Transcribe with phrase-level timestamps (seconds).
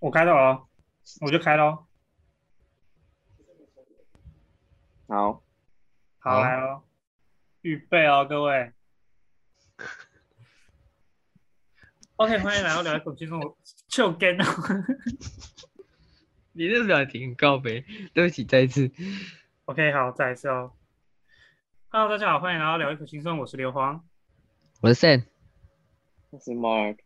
[0.00, 0.68] 我开了哦，
[1.22, 1.86] 我就开喽。
[5.08, 5.42] 好，
[6.18, 6.84] 好好来哦，
[7.62, 8.72] 预备哦，各位。
[12.16, 13.58] OK，欢迎来到聊一口轻松，我
[13.88, 14.44] 就跟哦。
[16.52, 17.84] 你这表情告白，
[18.14, 18.90] 对不起，再一次。
[19.64, 20.72] OK，好，再一次哦。
[21.88, 24.04] Hello，大家好，欢迎来到聊一口轻松，我是刘皇。
[24.80, 25.24] 我是 Sam，
[26.30, 26.98] 我是 Mark。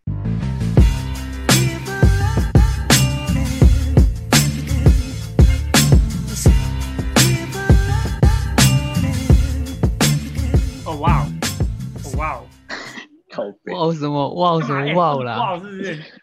[13.32, 16.20] 靠背，哇什么哇什么哇啦，哇是不是？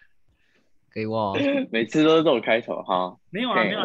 [0.91, 1.33] 可以哇，
[1.71, 3.17] 每次都是这种开头哈。
[3.31, 3.79] 没有啊，没有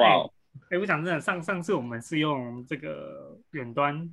[0.70, 4.08] 哎、我想真的，上上次我们是用这个远端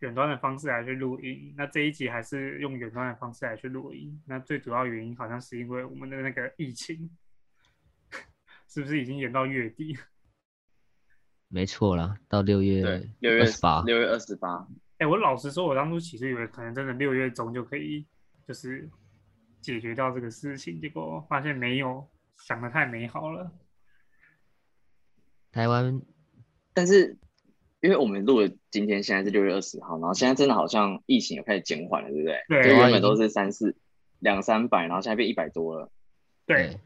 [0.00, 4.20] 远端的方式来去录音，那这一集还是用远端的方式来去录音。
[4.26, 7.10] 那最主要原因好像是因为我们的那个疫情，
[8.68, 9.96] 是不是已经延到月底？
[11.48, 14.66] 没错啦，到六月对，六月二十八，六月二十八，
[14.98, 18.04] 哎、我老实说，我当初其实以为可能真的六月中就可以，
[18.46, 18.88] 就是
[19.60, 22.08] 解决掉这个事情，结果发现没有，
[22.38, 23.50] 想的太美好了。
[25.50, 26.02] 台湾
[26.74, 27.18] 但是
[27.80, 32.44] 因为我们录的今天现在是六月二十号，然后现在真的好像疫情有开始减缓了，对不对？
[32.48, 33.76] 对就原本都是三四
[34.18, 35.90] 两三百，然后现在变一百多了。
[36.46, 36.78] 对，，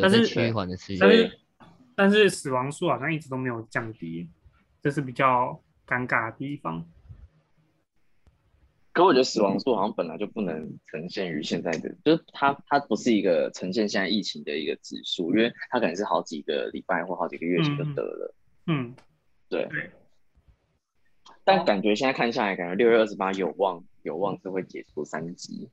[0.00, 1.38] 但是趋缓的趋但势，是
[1.94, 4.28] 但是死亡数好像一直都没有降低，
[4.82, 6.90] 这是比较尴尬的地方。
[8.94, 18.34] 可我觉得死亡数好像本来就不能呈现于现在的，就是它它不是一个呈现现在疫情的一个指数，因为它可能是好几个礼拜或好几个月前就得了。
[18.68, 18.94] 嗯，
[19.48, 19.90] 对，对，
[21.42, 25.68] 但感觉现在看下来，感觉六月二十八有望有望是会解除三级。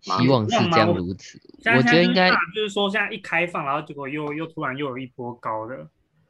[0.00, 1.40] 希望是这样如此。
[1.64, 5.78] 我觉得应该就是说，现在一开放，然后结果又又突然又有一波高的，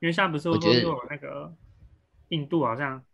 [0.01, 1.53] 因为现在不是说我觉得又有那个
[2.29, 3.05] 印度好像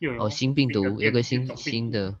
[0.00, 2.18] 又有哦，新病毒有个新新的，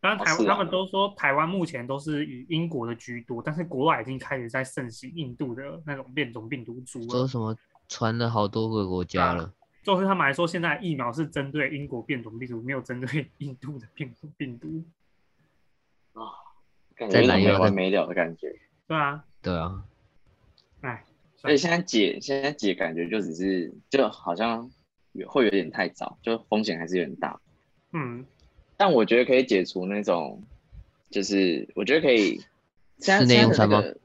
[0.00, 7.08] 当然台湾、哦啊他们都说台湾目前都是以英国的居多，但是国外已经开始在盛行印度的那种变种病毒株了。
[7.08, 7.56] 说什么
[7.88, 9.52] 传了好多个国家了，
[9.82, 14.82] 就是他们来说，现在疫苗是针对英国变种病毒，没有针对印度的变种病毒。
[16.14, 16.22] 啊
[16.96, 18.50] 感觉没完没了的感觉。
[18.88, 19.84] 对啊，对啊，
[20.80, 21.04] 哎，
[21.36, 24.70] 所以现在解现在解感觉就只是就好像有
[25.24, 27.40] 会有点太早，就风险还是有点大。
[27.92, 28.26] 嗯，
[28.76, 30.42] 但我觉得可以解除那种，
[31.10, 32.40] 就是我觉得可以
[32.98, 33.98] 现在室内用餐吗对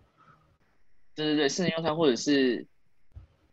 [1.16, 2.66] 对对，室内用餐或者是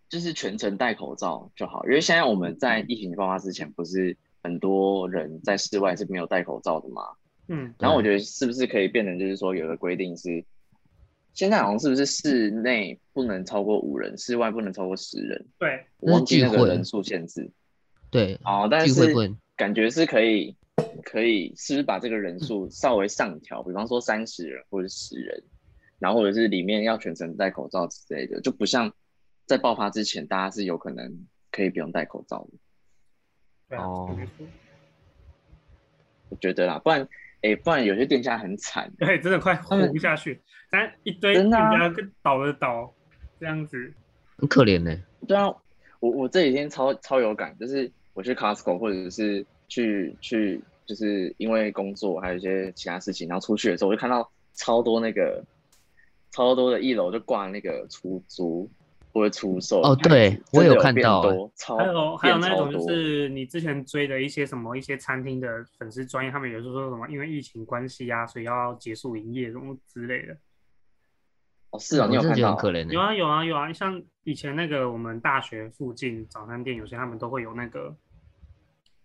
[0.08, 7.02] 就是全程戴口罩就好，因为现在我们在疫情爆发之前，不是很多人在室外是没有戴口罩的嘛？
[7.48, 10.44] 嗯，然后我觉得是不是可以变成就是说有个规定是，
[11.38, 15.46] 现在好像是不是室内不能超过五人，室外不能超过十人？
[15.56, 17.48] 对，我忘记那个人数限制。
[18.10, 19.14] 对，哦，但是
[19.54, 20.56] 感觉是可以，
[21.04, 25.40] 可以是不是把这个人数稍微上调，比方说三十人或者十人，
[26.00, 28.92] 然后或者是里面要全程戴口罩之类的，就不像
[29.46, 32.58] 在爆发之前，大家是有可能可以不用戴口罩的，
[33.68, 34.18] 对啊，哦
[36.30, 37.08] 我觉得啦，不然，
[37.42, 40.40] 哎、不然有些店家很惨，对， 真的快活不下去，
[40.70, 42.92] 咱一堆店家跟倒了倒，
[43.38, 43.92] 这样子，
[44.36, 44.96] 很可怜呢。
[45.26, 45.46] 对啊，
[46.00, 55.44] 我我这几天超超有感，就是我去 Costco 或者是去去，就是因为工作还有一些其他事情，然后出去的时候，我就看到超多那个
[56.32, 58.68] 超多的一楼就挂那个出租
[59.18, 70.36] 或者出售哦对我有看到欸超还有还有那种就是你之前追的一些什么一些餐厅的粉丝专业，他们有时候说什么因为疫情关系啊，所以要结束营业什么之类的。
[71.70, 72.58] 哦是啊，你有看到。
[72.88, 77.94] 有啊有啊有啊，像以前那个我们大学附近早餐店，有些他们都会有那个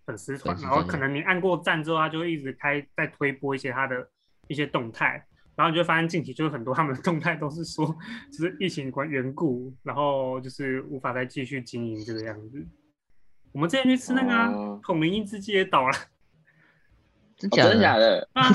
[0.06, 4.08] 粉丝团，然后可能你按过赞之后，他就会一直开在推播一些他的
[4.48, 5.26] 一些动态，
[5.56, 7.86] 然后你就发现近期就是很多他们的动态都是说，
[8.32, 12.66] 就是疫情关缘故，然后就是无法再继续经营这个样子。
[13.52, 15.94] 我们之前去吃那个啊哦孔明一之鸡也倒了。
[15.98, 16.10] 哦
[17.36, 17.82] 真假的？
[17.82, 18.30] 假的？
[18.34, 18.48] 啊，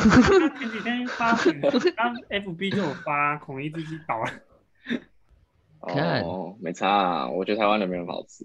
[0.59, 4.31] 前几天发很， 他 FB 就有发孔明一之鸡倒了。
[5.95, 8.45] 看哦，没差啊，我觉得台湾的没有很好吃。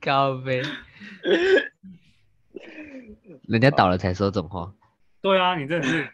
[0.00, 0.62] 高飞，
[3.48, 4.74] 人家倒了才说这种话。
[5.20, 6.08] 对啊，你真的是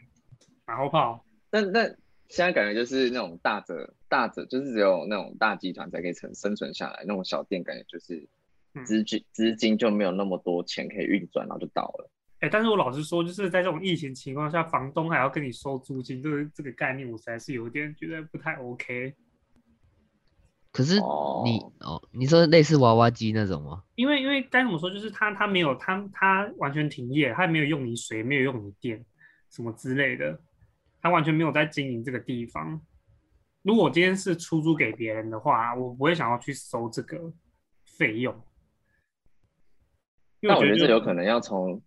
[0.66, 1.24] 马后炮。
[1.50, 1.86] 但但
[2.28, 8.28] 现在感觉就是那种大者大者，就是只有那种大集团才可以生生存下来，那种小店感觉就是
[8.74, 12.10] 嗯资金资金就没有那么多钱可以运转，然后就倒了。
[12.40, 19.14] 哎，但是我老实说，就是在这种疫情情况下，房东还要跟你收租金，这个这个概念，我实在是有点觉得不太 OK。
[20.70, 23.82] 可是你哦哦，你说类似娃娃机那种吗？
[23.94, 29.02] 因为因为该怎么说，就是他他没有他他完全停业，他也没有用你水，没有用你电，
[29.48, 30.38] 什么之类的，
[31.06, 32.81] 他完全没有在经营这个地方。
[33.62, 37.32] 如果我今天是出租给别人的话，我不会想要去收这个
[37.97, 38.35] 费用，
[40.41, 41.81] 那我觉得得这有可能要从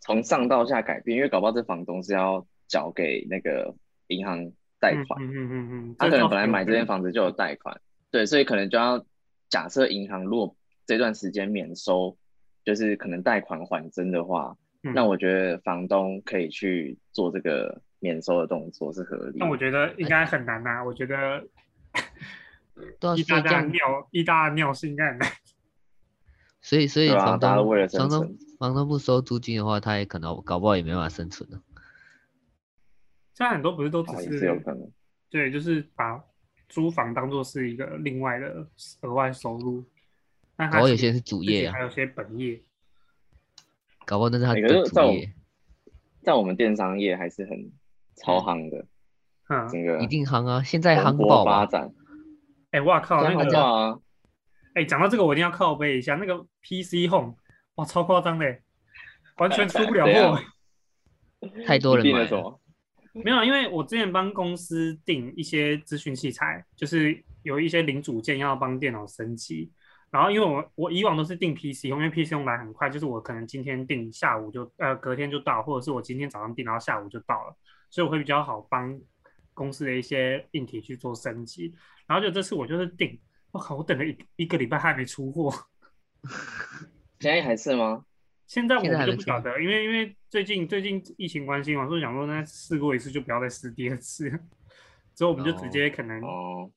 [0.00, 3.72] 从上到下改变，因为搞不好这房东是要缴给那个
[4.08, 7.80] 银行贷款，嗯嗯嗯他可能本来买这间，房子就有贷款，
[8.10, 9.04] 对，所以可能就要
[9.48, 12.18] 假设银行如果这段时间免收，
[12.64, 19.44] 就是可能贷款缓增的话，嗯那我觉得房东可以去做这个免收的动作是合理的。
[19.44, 21.46] 那我觉得应该很难呐、我觉得
[23.00, 25.30] 对啊，意大利所以这样，尿，意大利尿是应该很难。
[26.60, 31.62] 所以所以房东为了生房东存房东不收租金的话，他也可能搞不好也没办法生存了。
[33.34, 34.90] 现在很多不是都只哦，是是有可能。
[35.30, 36.22] 对，就是把
[36.68, 38.66] 租房当做是一个另外的
[39.02, 39.84] 额外收入，
[40.56, 42.60] 那搞不好有他其实些是主业啊，还有些本业。
[44.04, 45.32] 搞不好那是他的主业，
[46.22, 47.70] 在我们电商业还是很
[48.16, 48.86] 超夯的，
[49.48, 51.44] 嗯，整个一定行啊，现在蓬勃？
[51.44, 51.90] 发展。
[52.72, 54.00] 哎，哇靠，那个，话，
[54.74, 57.34] 哎，讲到这个，我一定要靠背一下，那个 PC Home，
[57.76, 58.58] 哇，超夸张的，
[59.38, 60.40] 完全出不了 货。
[61.66, 62.28] 太多人买？
[63.12, 69.70] 没有，因为我之前帮公司订一些资讯器材，就是有一些零组件要帮电脑升级。
[70.10, 77.56] 然后因为我我以往都是订 PC，因为 PC 用来很快，就是我可能今天订下午就呃隔天就到，或者是我今天早上订，然后下午就到了，
[77.90, 79.00] 所以我会比较好帮
[79.54, 81.74] 公司的一些硬体去做升级。
[82.06, 83.18] 然后就这次我就是订，
[83.50, 85.52] 我靠，我等了一一个礼拜还没出货。
[87.20, 88.04] 现在还是吗？
[88.46, 94.30] 现在我们就不晓得，因为因为最近最近疫情关系嘛，所以想说那试过一次就不要再试第二次，
[95.16, 96.70] 之后我们就直接可能哦，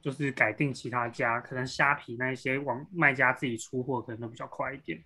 [0.00, 4.98] 就是改定其他家，可能虾皮那一些网卖家自己出货可能都比较快一点。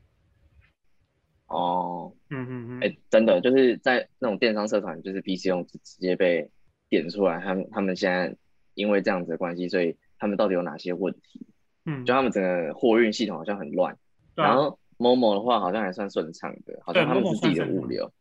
[1.49, 6.51] 哦，嗯嗯嗯，哎、真的就是在那种电商社团，就是 PC 用直直接被
[6.89, 8.37] 点出来，他们他们现在
[8.75, 11.47] 因为这样子的关系，所以他们到底有哪些问题？
[11.85, 13.97] 嗯，就他们整个货运系统好像很乱，
[14.35, 18.13] 然后 Momo 的话好像还算顺畅的，好像他们是自己的物流，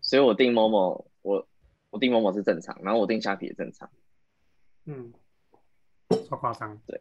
[0.00, 1.46] 所以我订 Momo，我
[1.90, 3.90] 我订 Momo 是正常，然后我订虾皮也正常。
[4.86, 5.12] 嗯，
[6.28, 6.80] 超夸张。
[6.86, 6.98] 对，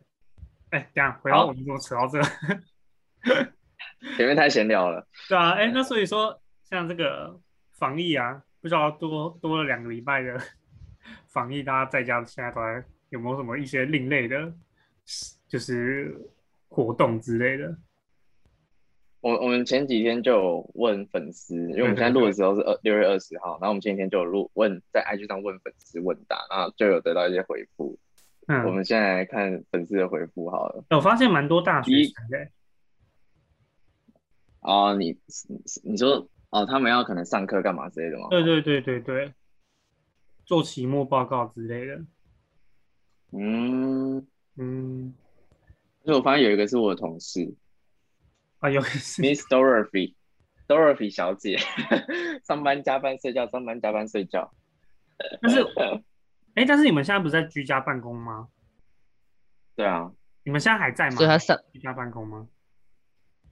[0.71, 2.21] 哎，等一下回到好我们怎么扯到这？
[4.15, 7.39] 前面太闲聊了，对啊，哎，那所以说像这个
[7.73, 10.37] 防疫啊，不知道多多了两个礼拜的
[11.27, 14.53] 防疫，大家在家现在都在有没有什么一些另类的，
[15.47, 16.15] 就是
[16.67, 17.75] 活动之类的？
[19.21, 27.97] 我我们前几天就有问粉丝，因为我们现在录的时候是二六月二十号，然后我们前几天就有录问在 IG 上问粉丝问答，然后就有得到一些回复。
[28.47, 30.85] 嗯我嗯，们现在来看粉丝的回复好了。
[30.91, 32.47] 我发现蛮多大学生的，
[34.67, 35.17] 哦，你
[35.47, 38.27] 你你说哦，他们要可能上课干嘛之类的吗？
[38.29, 39.33] 对对对对对，
[40.45, 42.03] 做期末报告之类的。
[43.31, 44.27] 嗯，
[44.57, 45.15] 嗯，
[46.03, 47.55] 所以我发现有一个是我的同事
[48.59, 51.57] 啊，有个是，Miss Dorothy，Dorothy 小姐，
[52.43, 54.53] 上班加班睡觉，上班加班睡觉。
[55.41, 55.61] 但是，
[56.55, 58.49] 哎，但是你们现在不是在居家办公吗？
[59.77, 60.11] 对啊，
[60.43, 61.15] 你们现在还在吗？
[61.15, 62.49] 所以他上居家办公吗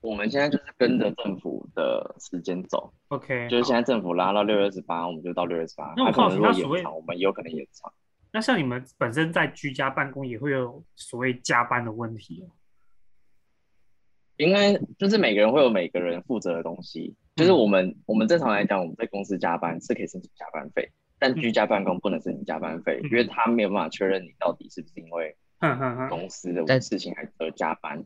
[0.05, 5.93] 我们现在就是跟着政府的时间走，？OK，就是现在政府拉到六月十八，我们就到六月十八。
[5.97, 7.91] 那可能如果好奇那所谓延长，我们也有可能延长。
[8.31, 12.51] 那像你们本身在居家办公也会有所谓加班的问题哦。
[14.37, 25.35] 应该就是每个人会有每个人负责的东西，就是我们我们正常来讲，我们在公司加班是可以申请加班费，但居家办公不能申请加班费，嗯因为他没有办法确认你到底是不是因为
[26.09, 28.05] 公司的但事情还而加班，嗯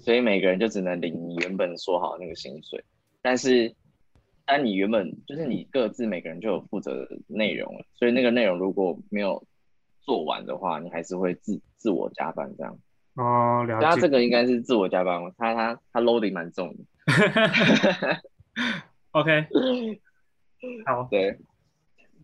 [0.00, 2.84] 所以每个人就只能领你原本说好那个薪水。
[3.22, 3.74] 但是，
[4.44, 9.44] 但你原本就是你各自每个人就有负责的内容了，所以那个内容如果没有
[10.00, 12.78] 做完的话，你还是会自自我加班这样。
[13.14, 14.02] 哦，了他解。
[14.02, 16.84] 这个应该是自我加班，他他他 loading 蛮重的。
[19.10, 19.46] OK，
[20.86, 21.36] 好，对，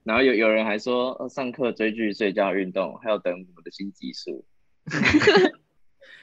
[0.04, 4.44] 然后有有人还说，呃上课追剧、睡觉、运动，还要等我们的新技术。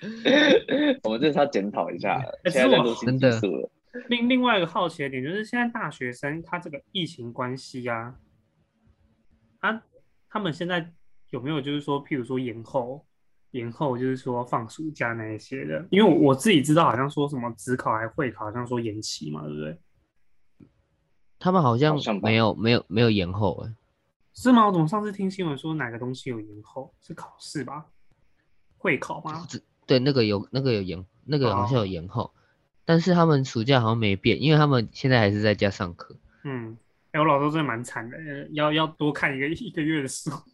[1.04, 3.70] 我们这是要检讨一下了，哎现在在是我做新技术了。
[4.08, 8.16] 另另外一个好奇的点就是，现在大学生他这个疫情关系啊，
[9.60, 9.84] 他
[10.30, 10.94] 他们现在
[11.32, 13.06] 有没有就是说，譬如说延后，
[13.52, 15.86] 延后就是说放暑假那一些的？
[15.90, 19.78] 因为我我自己知道，好像说什么职考还会考，好像说延期嘛，对不对？
[21.40, 23.74] 他们好像没有没有没有延后哎，
[24.34, 24.68] 是吗？
[24.68, 26.94] 我怎么上次听新闻说哪个东西有延后？
[27.02, 27.88] 是考试吧？
[28.78, 29.46] 会考吗？
[29.90, 32.32] 对，那个有那个有延，那个好像哦有延后，
[32.86, 36.16] 但是他们暑假好像没变，因为他们现在还是在家上课。
[36.44, 36.78] 嗯，
[37.12, 40.30] 哎、我老周真的蛮惨的，呃要要多看一个一个月的书。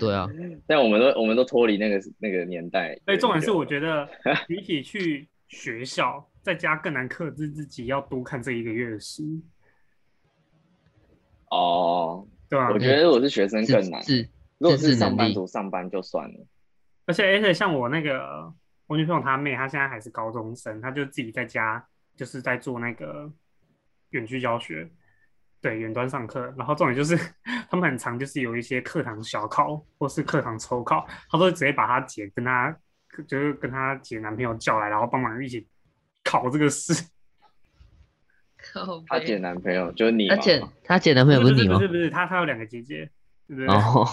[0.00, 0.26] 对啊，
[0.66, 2.98] 但我们都我们都脱离那个那个年代。
[3.04, 4.08] 哎，重点是我得觉得
[4.48, 9.22] 比起去学校，在家更难克制自己要多看这一个月的书，
[11.50, 12.78] 哦，对啊我？
[12.78, 14.02] 觉得我是学生更难。
[14.02, 14.26] 自
[14.64, 16.46] 如果是上班族上班就算了，
[17.06, 18.50] 而且而且像我那个
[18.86, 23.30] 我女朋友她妹，她现在还是高中生，她就自己在家就是在做那个
[24.10, 24.88] 远距教学，
[25.60, 26.52] 对，远端上课。
[26.56, 27.14] 然后重点就是
[27.68, 32.74] 他们很常就是有一些课堂小考或是课堂抽考，她都会直接把她姐跟她
[33.28, 35.66] 就是跟她姐男朋友叫来，然后帮忙一起
[36.24, 36.94] 考这个试。
[39.08, 41.88] 她姐男朋友就是你嘛而且他姐男朋友不是你吗不是？
[41.88, 43.10] 不是，她她有两个姐姐，
[43.68, 44.06] 哦，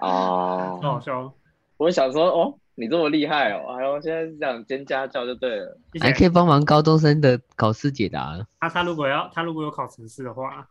[0.00, 1.34] 哦，超好笑。
[1.76, 5.78] 我想说哦，你这么厉害哦，哎呦，现在是这样兼家教就对了。
[6.00, 8.46] 还可以帮忙高中生的考试解答。
[8.60, 10.68] 他他如果要他如果有考城市的话，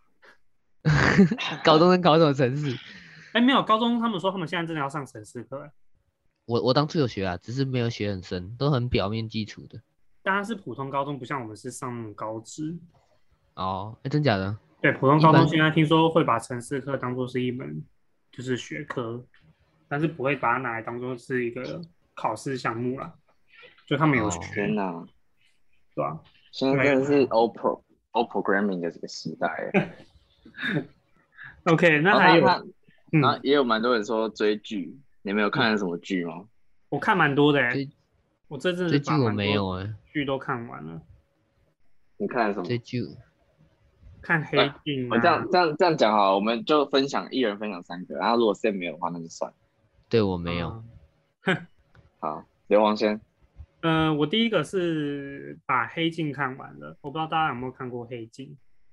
[1.63, 2.75] 高中生考什么城市？
[3.33, 5.71] 哎，没有高中他们说他们现在真的要上城市课，哎
[6.45, 9.79] 我我当初有学啊，只是没有学很深，都很表面基础的。
[10.23, 12.77] 当然是普通高中，不像我们是上高职。
[13.55, 14.57] 哦，哎，真假的？
[14.81, 17.83] 对，普通高中现在听说会把城市课当做是一门
[18.37, 19.25] 就是学科，
[19.87, 21.81] 但是不会把它拿来当做是一个
[22.13, 23.11] 考试项目啦。
[23.87, 25.07] 就他们有哦学，天哪，
[25.95, 26.21] 对吧？
[26.51, 30.05] 现在真的是 O pro O programming 的这个时代。
[31.65, 32.63] OK，那还有，他他
[33.09, 36.47] 然后嗯，也有蛮多人说追剧，你们有看什么剧吗？
[36.89, 37.89] 我看蛮多的哎追，
[38.49, 41.01] 我这阵子追剧我把蛮多没有哎，剧都看完了，
[42.17, 42.65] 你看什么？
[42.65, 43.01] 追剧
[44.27, 49.55] 看黑镜啊我这样，这样这样讲好了，我们就分享一人分享三个，然后如果 Sam 没有的话，那就算了。
[50.09, 50.83] 对我没有。
[51.45, 51.55] 嗯
[52.19, 53.21] 好，刘王先。
[53.79, 58.47] 呃，我第一个是把《黑镜》看完了，我不知道大家有没有看过《黑镜》，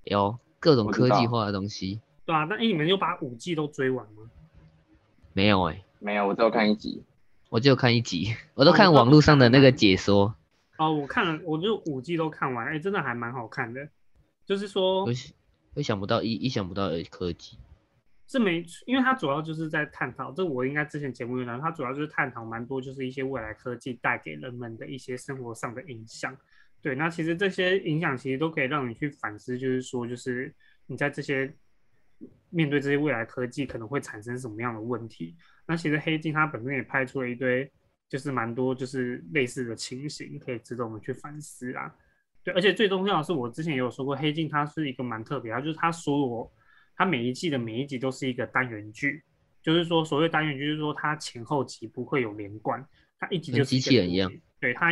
[0.05, 4.31] 有各种科技化的东西，对啊，那诶你们有把五季都追完吗？
[5.33, 7.03] 没有哎，没有，我只有看一集。
[7.49, 10.37] 我只有看一集，我都看网络上的那个解说。
[10.79, 13.89] 哦，我看了，我就五季都看完，哎，真的还蛮好看的。
[14.47, 15.05] 就是说
[15.75, 17.59] 我，想不到意意想不到的科技，
[18.27, 26.37] 是没，因为它主要就是在探讨，这我应该之前节目有讲，它主要就是探讨蛮多，就是一些未来科技带给人们的一些生活上的影响。
[26.81, 30.55] 对，那其实这些影响其实都可以让你去反思，就是说，就是
[30.87, 31.51] 你在这些
[32.51, 35.35] 面对这些未来科技可能会产生什么样的问题。
[35.67, 37.71] 那其实黑镜它本身也拍出了一堆，
[38.09, 41.95] 就是蛮多就是类似的情形，可以值得我们去反思啊。
[42.45, 46.53] 对，而且最重要的是，我之前也有说过，黑镜它是一个蛮特别，它就是它所有
[46.95, 49.25] 它每一季的每一集都是一个单元剧，
[49.63, 52.87] 就是说所谓单元剧，就是说它前后集不会有连贯，
[53.19, 54.91] 它一集就是机器人一样，对它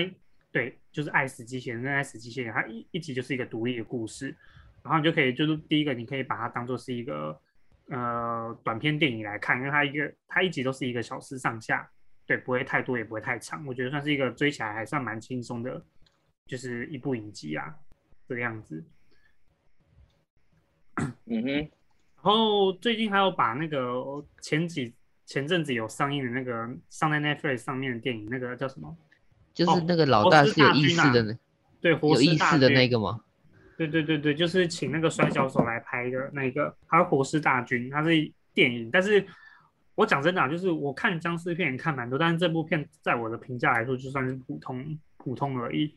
[0.50, 4.34] 对就是爱死机器人跟爱死机器人，它一一集就是一个独立的故事，
[4.82, 7.38] 然后你就可以就是第一个你可以把它当做是一个
[7.88, 11.86] 呃短片电影来看，因为它一个它一集都是一个小时上下，
[12.26, 15.82] 对，不会太多也不会太长，我觉得算是一个追起来还算蛮轻松的，
[16.46, 17.74] 就是一部影集啊，
[18.28, 18.84] 这个样子。
[21.26, 21.70] 嗯哼，然
[22.22, 24.94] 后最近还有把那个前几
[25.24, 28.96] 前阵子有上映的那个上在 Netflix 上面的电影，那个叫什么？
[29.54, 31.38] 就是哦那个老大是有意大军啊识的那，
[31.80, 33.24] 对，活有意识的那个吗？
[33.76, 38.10] 对对对对，就是请那个摔跤手来拍的那个，还有《活尸大军》，它是
[38.52, 39.26] 电影，但是
[39.94, 45.94] 我讲真的、啊，就是我看僵尸片也看蛮多，但是这部片在我的评价来说就算是普通普通而已。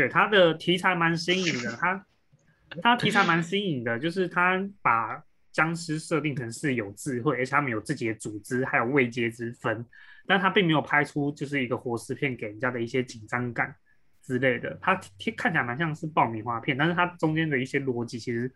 [0.00, 2.06] 对，他的题材蛮新颖的，他
[2.82, 9.84] 他题材蛮新颖的，就是他把僵尸设定成是有智慧，而且他们有自己的组织，还有位阶之分，
[10.26, 13.74] 但他并没有拍出就是一个活尸片给人家的一些紧张感。
[14.22, 18.52] 之类的，它听看起来蛮像是爆米花片，但是它中间的一些逻辑其实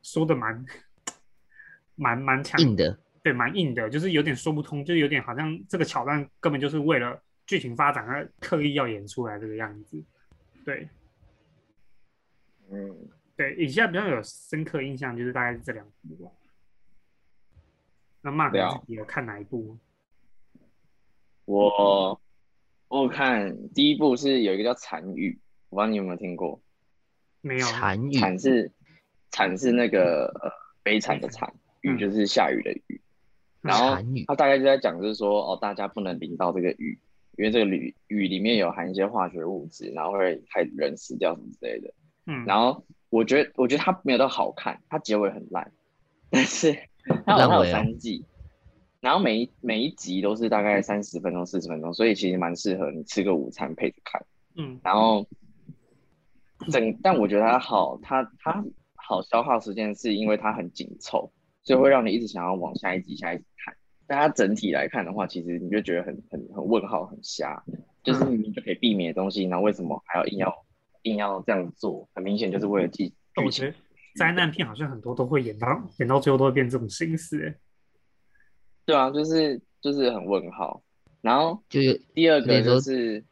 [0.00, 0.64] 说的蛮
[1.96, 10.02] 蛮蛮强，硬的，对，蛮硬的，就是有点说不通，就是有点好像这个桥段根本就是为了剧情发展而特意要演出来这个样子。
[10.64, 10.88] 对
[12.70, 16.30] 嗯，对，以下比较有深刻印象就是大概是这两部吧。
[18.20, 19.78] 那 Mark 你有看哪一部？
[21.44, 22.20] 我
[22.88, 25.32] 我看第一部是有一个叫《残雨》，
[25.70, 26.60] 我不知道你有没有听过。
[27.40, 28.70] 没有，残雨，惨是
[29.30, 30.50] 惨是那个呃
[30.82, 31.50] 悲惨的惨，
[31.80, 33.00] 雨嗯就是下雨的雨。
[33.60, 33.96] 然后
[34.26, 36.98] 他大概就在讲，就是说哦，大家不能淋到这个雨，
[37.38, 41.94] 因为这个雨雨里面有含一些化学物质，然后会害人死掉什么之类的。
[42.26, 45.70] 嗯，然后我觉得，我觉得它没有到好看，它结尾很烂，
[46.30, 46.76] 但是
[47.24, 48.24] 它 有它有烂尾哦三季，
[49.00, 54.20] 然后每一每一集都是大概三十分钟、四十分钟，所以其实蛮适合你吃个午餐配着看。
[54.56, 55.24] 嗯然后
[56.72, 58.64] 整，但我觉得它好，它它
[58.96, 61.30] 好消耗时间，是因为它很紧凑，
[61.62, 63.76] 所以会让你一直想要往下一集、下一集看。
[64.08, 67.62] 但它整体来看的话，其实你就觉得很很很问号、很瞎，
[68.02, 70.66] 就是明明就可以避免的东西，然后为什么还要硬要
[71.02, 72.08] 硬要这样做？
[72.14, 73.74] 很明显就是为了剧剧情但我觉得。
[74.16, 77.54] 灾难片好像很多都会演到演到最后都会变这种形式、欸。
[78.84, 80.82] 对啊，就是就是很问号。
[81.20, 83.22] 然后就有第二个就是，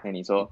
[0.00, 0.50] 哎，你说，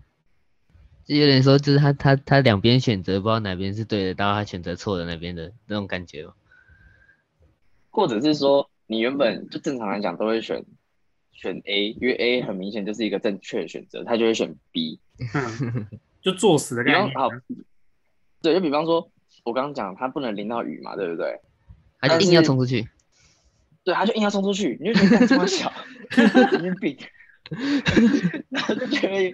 [1.06, 6.34] 就有点说，就是他他他两边选择，不知道哪边是对的，到他选择错的那边的那种感觉嘛。
[7.92, 10.64] 或者是说你原本就正常来讲都会选
[11.30, 14.98] 选 A，因为 A 很明显就是一个正确的选择，他就会选 B。
[15.34, 15.86] 嗯，
[16.20, 17.06] 就作死的概念。
[17.06, 17.36] 比方好，
[18.42, 19.08] 对，就比方说
[19.44, 21.38] 我刚刚讲他不能淋到雨嘛，对不对？
[22.00, 22.88] 他就硬要是冲出去，
[23.84, 25.72] 对，他就硬要冲出去，你就觉得干这么小，
[26.10, 26.96] 神经病，
[28.50, 29.32] 然后就觉得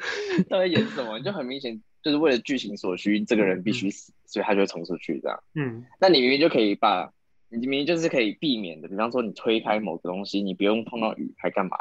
[0.50, 5.42] 他在演什么，就很明显就是为了剧情所需，这个人必须死，所以他就会冲出去这样。
[5.54, 7.10] 嗯那你明明就可以把，
[7.50, 11.76] 你明明就是可以避免的，比方说你推开某个东西，你不用碰到雨，还干嘛？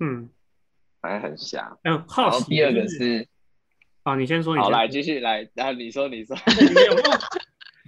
[0.00, 0.28] 嗯，
[1.00, 1.76] 反正很瞎。
[1.82, 3.26] 哎呦，然好第二个是
[4.02, 7.10] 啊，你先说，你好，先来继续来，然后你说你说，你们 有没有，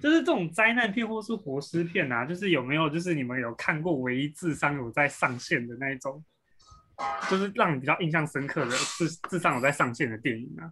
[0.03, 6.23] 就是这种灾难片或是活尸片啊，就是有没有，就是你们有看过唯一智商有在上线的那一种，
[7.29, 10.71] 就是让你比较印象深刻的智智商有在上线的电影啊？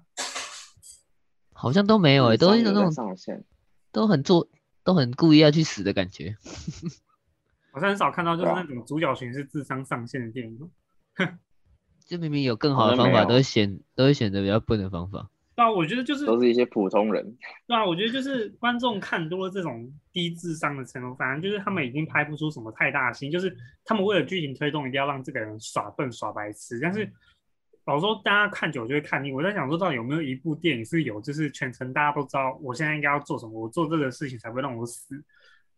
[1.52, 3.44] 好像都没有诶、都是那种上线。
[3.90, 4.46] 都很做
[4.88, 6.34] 都很故意要去死的感觉。
[7.70, 10.70] 好像很少看到就是那种主角群是智商上线的电影哦。
[12.06, 15.28] 就明明有更好的方法，都会选都会选择比较笨的方法。
[15.54, 23.54] 对啊，我觉得就是都是一些普通人，对啊，我觉得就是观众看多了这种低智商的成龙，反正就是他们已经拍不出什么太大的新，就是
[23.84, 26.80] 他们为了剧情推动，一定要让这个人耍笨耍白痴。
[26.80, 27.12] 但是
[27.88, 29.32] 老实说，大家看久就会看腻。
[29.32, 35.24] 我在想说，到底有没有一部电影是有，就是全程大家都知道我现在应该要做什么，我做这个事情才不会让我死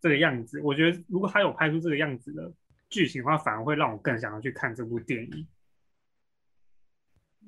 [0.01, 0.61] 这个样子。
[0.61, 2.53] 我觉得如果他有拍出这个样子的
[2.89, 5.47] 剧情的话，反而会让我更想要去看这部电影。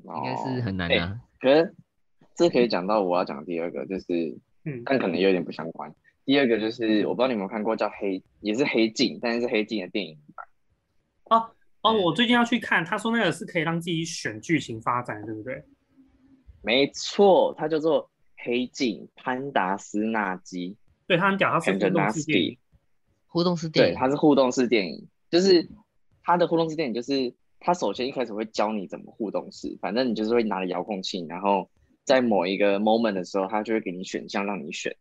[0.05, 1.21] 应该是很难哎啊。
[1.41, 1.75] 可是
[2.37, 5.93] 这可以讲到我要讲的第二个，就是嗯但可能有点不相关。
[6.25, 10.47] 第二个就是我不知道你有没有看过叫黑，也是黑镜，但是是黑镜的电影版。
[11.25, 11.51] 哦，
[11.83, 12.03] 嗯。
[12.03, 15.63] 我最近要去看，他说那个是可以让自己选剧情发展，对不对？
[16.63, 18.05] 没错，它叫做
[18.37, 22.59] 《黑镜》潘达斯纳基对他很屌，他是互动式电影。
[23.27, 25.67] 互动式电对，它是互动式电影，就是
[26.23, 31.71] 它的互动式电影，就是它首先一开始会教你怎么互动式，反正你就是会拿着遥控器，然后
[32.05, 34.95] 在某一个 moment 的时候，它就会给你选项让你选，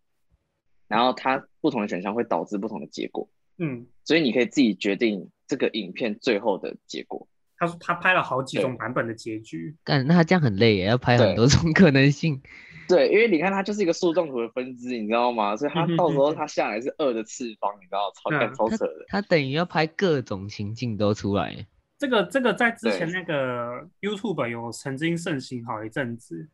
[0.87, 7.27] 然后它不同的选项会导致不同的结果，嗯，所以你可以自己决定这个影片最后的结果。
[7.57, 9.75] 他说他拍了好几对种版本的结局。
[9.83, 12.41] 但那他这样很累耶，要拍很多种可能性。
[12.87, 15.57] 对，因为你看它就是一个树状图的分支，你知道吗？
[15.57, 19.05] 所以它嗯哼到时候哼它下来是二的次方，你知道，超干嗯超扯的。
[19.09, 21.67] 他等于要拍各种情境都出来耶。
[21.99, 26.49] 这个这个在之前那个 YouTube 有曾经盛行好一阵子，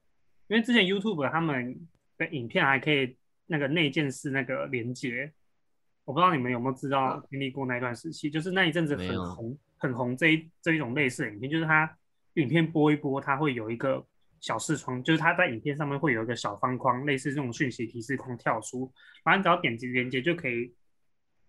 [0.48, 1.80] 因为之前 YouTube 他们
[2.18, 5.32] 的影片还可以那个内建式那个连接，
[6.08, 11.98] 我不知道你们有没有知道啊经历过那段时期，就是那一阵子很红很红这一这一种类似的影片，就是它
[12.36, 14.02] 影片播一播，它会有一个
[14.40, 18.90] 小视窗，就是它在影片上面会有一个小方框，类似这种讯息提示框跳出，
[19.26, 20.74] 然后你只要点击连接就可以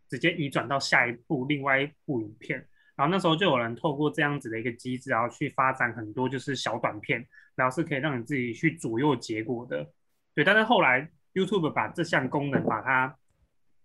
[0.09, 2.59] 直接移转到下一部另外一部影片。
[2.97, 9.89] 然后那时候就有人透过这样子的一个机制，然后去发展很多就是小短片，然后是可以让你自己去左右结果的。
[10.35, 13.17] 对，但是后来 YouTube 把这项功能把它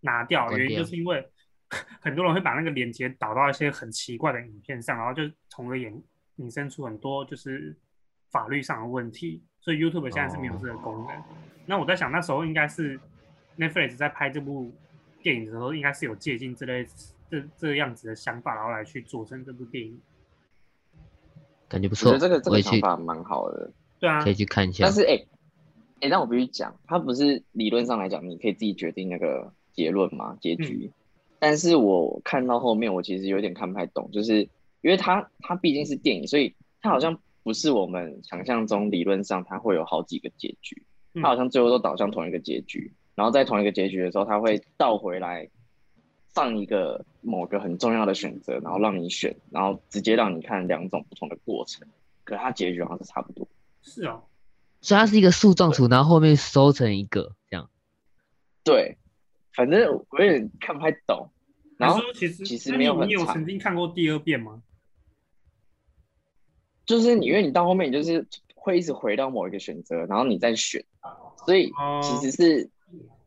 [0.03, 1.27] 拿掉，原因就是因为
[1.99, 6.03] 很多人会把那个链接导到一些很奇怪的影片上，然后就从而引
[6.35, 7.75] 引申出很多就是
[8.29, 11.23] 法律上的问题，所以 YouTube 现在是没有这个功能。
[11.65, 12.99] 那我在想，那时候应该是
[13.57, 14.71] Netflix 在拍这部
[15.21, 16.85] 电影的时候，应该是有借鉴这类
[17.29, 19.99] 这这样子的想法，然后来去做成这部电影。
[21.69, 23.71] 感觉不错我觉得这个，这个想法蛮好的。
[23.99, 24.93] 对啊可，以去看一下但。
[24.93, 25.25] 是哎
[26.01, 30.91] 哎，但我必须讲，它不是理论上来讲，你可以自己决定那个结论嘛，结局。
[31.39, 34.41] 但是我看到后面，我其实有点看不太懂，就是
[34.81, 40.83] 因为它它毕竟是电影，所以它好像不是我们想象中理论上它会有好几个结局，
[41.13, 45.49] 嗯它好像最后都导向同一个结局，然后在同一个结局的时候，它会倒回来
[46.29, 51.87] 放一个某个很重要的选择，然后让你选，然后直接让你看两种不同的过程，
[52.23, 53.47] 可是它结局好像是差不多。
[53.81, 54.23] 是哦，
[54.79, 57.69] 所以它是一个树状图，然后后面收成一个这样。
[58.63, 58.97] 对，
[59.55, 61.29] 反正我有点看不太懂。
[61.77, 64.61] 然后其实其实那你你有没有很长曾经看过第二遍吗？
[66.85, 70.83] 就是你，因为你到后面你就是会一直回到某一个选择，然后你再选，
[71.45, 72.69] 所以哦其实是、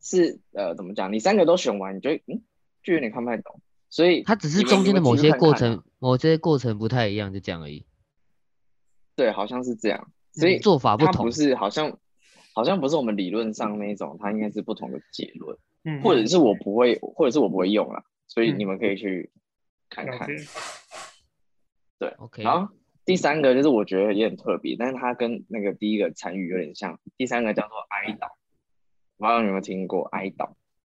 [0.00, 1.12] 是呃怎么讲？
[1.12, 2.42] 你三个都选完，你就会嗯
[2.82, 3.60] 就有点看不太懂。
[3.88, 7.86] 所以它只是中间的某些过，程，某些过程不太一样，就这样而已。
[9.14, 10.12] 对，好像是这样。
[10.32, 11.98] 所以做法不同不是好像
[12.52, 15.56] 好像不是我们理论上那种，它应该是不同的结论，
[15.86, 19.30] 嗯，或者是我不会，或者是我不会用啦，所以嗯你们可以去
[19.88, 20.28] 看看。
[21.98, 26.98] 对，OK，然后第三个就是我觉得也很特别，但是它跟那个第一个参与有点像。
[27.16, 28.36] 第三个叫做哀岛，
[29.16, 30.56] 我不知道你有没有听过哀岛？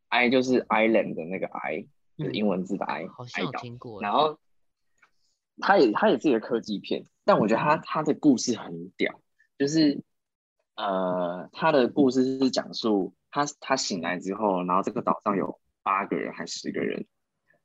[0.08, 1.82] 哀就是 island 的那个哀，
[2.16, 3.52] 就是嗯英文字的哀，好像。
[3.52, 4.00] 听过。
[4.00, 4.38] 然后
[5.60, 9.20] 它也它也是一个科技片，但我觉得它它的故事很屌，
[9.58, 10.02] 就是
[10.76, 17.06] 呃，它的故事是讲述他他醒来之后，然后这个岛上有八个人还十个人，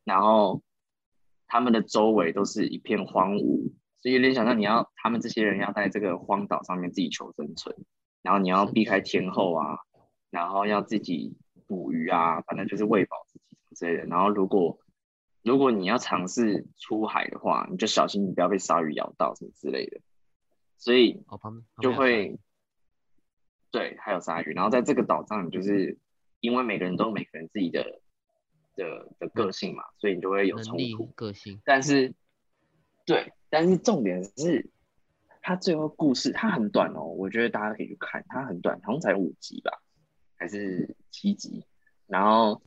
[0.04, 0.62] 然后
[1.48, 3.72] 他们的周围都是一片荒芜，
[4.02, 7.76] 所以有点想象你要他们这些人要在这个荒岛上面自己求生存，
[8.22, 9.78] 然后你要避开天后啊，
[10.30, 14.06] 然后要自己捕鱼啊，反正就是喂饱自己之类的。
[14.06, 14.80] 然后如果
[15.44, 20.00] 如果你要尝试出海的话，你就小心你不要被鲨鱼咬到什么之类的。
[20.78, 21.24] 所以
[21.82, 22.38] 就，会
[23.74, 24.54] 对，还有鲨鱼。
[24.54, 25.98] 然后在这个岛上，你就是
[26.42, 28.02] 因为每个人都有每个人自己的
[28.76, 31.08] 的的个性嘛，所以你就会有冲突。
[31.16, 32.14] 个性，但是，
[33.04, 34.70] 对，但是重点是，
[35.42, 39.82] 它最后故事它很短哦，我觉得大家可以去看，它很短，好像才五集吧，
[40.36, 41.66] 还是七集。
[42.06, 42.62] 然后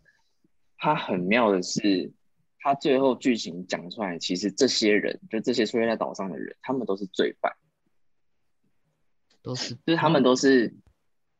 [0.77, 2.13] 它很妙的是，
[2.59, 7.55] 它最后剧情讲出来，其实这些人，就这些出现在岛上的人，他们都是罪犯，
[9.41, 10.75] 都是就是他们都是，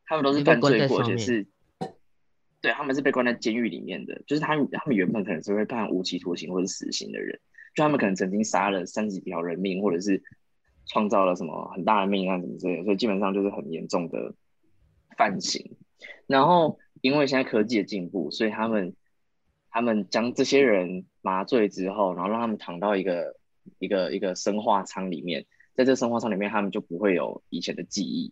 [0.07, 1.45] 他们都是犯罪过，而且是，
[2.61, 7.39] 对，他们是被关在监狱里面的，就是他们他们原本可能是会判无期徒刑或者死刑的人，
[7.75, 10.23] 就他们可能曾经杀了三十几条人命，或者是
[10.87, 14.33] 创造了什么很大的命案什么之类的，所以基本上就是很严重的
[15.17, 15.75] 犯刑。
[16.25, 18.95] 然后因为现在科技的进步，所以他们
[19.69, 23.35] 他们将这些人麻醉之后，然后让他们躺到一个
[23.79, 28.31] 一个一个生化舱里面，在这生化舱里面，他们就不会有以前的记忆，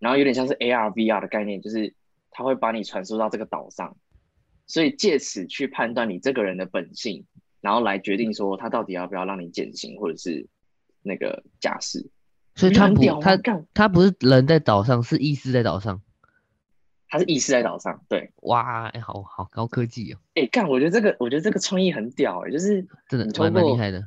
[0.00, 1.94] 然后有点像是 AR VR 的概念，就是
[2.32, 3.96] 它会把你传输到这个岛上，
[4.66, 7.24] 所以借此去判断你这个人的本性，
[7.60, 10.48] 然后来决定说他到底要不要让你减刑或者是
[11.02, 12.10] 那个假释。
[12.56, 16.02] 所以他不他干他不是人在岛上，是意识在岛上。
[17.12, 24.06] 他是意识在岛上，对，哇，哎、好好高科技哦，哎，干，我觉得这个，我觉得这个创意很屌，哎，就是真的蛮蛮厉害的。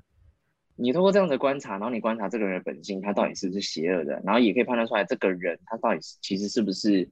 [0.76, 7.10] 你通过这样的观察，然后你观察这个人的本性，他到底是不是邪恶的，然后也可以判断出来这个人他到底是其实是不是，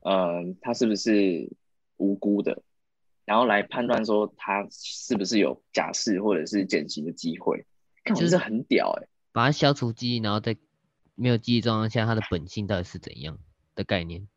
[0.00, 1.50] 呃，他是不是
[1.96, 2.62] 无辜的，
[3.24, 7.64] 然后来判断说他是不是有假释或者是减刑的机会。
[8.04, 10.56] 看，我觉得这很屌哎、把它消除记忆，然后在
[11.14, 13.38] 没有记忆状况下，他的本性到底是怎样
[13.74, 14.28] 的概念？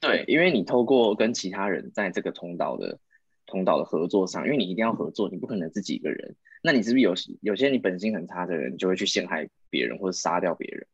[0.00, 2.98] 对，因为你透过跟其他人在这个通道的
[3.46, 6.34] 通道的合作上，因为你一定要合作，你不可能自己一个人。
[6.66, 10.84] 那你是不是有有些你本性很差的人，就会去陷害别人或者杀掉别人？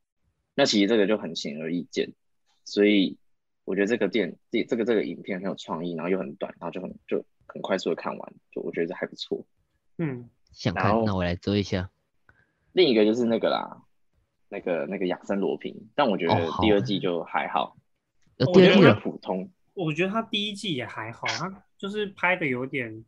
[0.55, 2.13] 那其实这个就很显而易见。
[2.67, 3.17] 所以
[3.65, 9.47] 我觉得这个电这这个这个影片很有创意，然后又很短，然后就很就很快速的看完，就我觉得这还不错。
[9.97, 11.89] 嗯，想看，那我来追一下。
[12.73, 13.83] 另一个就是那个啦，
[14.51, 17.79] 那个那个亚森罗平，但我觉得第二季就还好，
[18.37, 19.51] 有我觉得普通。
[19.73, 23.03] 我觉得他第一季也还好，他就是拍的有点，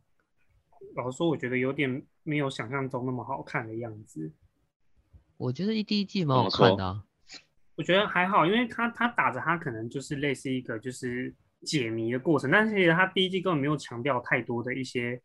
[0.95, 4.33] 老实说，我觉得有点没有想象中那么好看的样子。
[5.37, 7.05] 我觉得第一季蛮好看的、啊。
[7.75, 15.21] 我觉得还好，因为他他打着他可能就是类似一个就是解谜的过程，但是其实他第一季根本没有强调太多的一些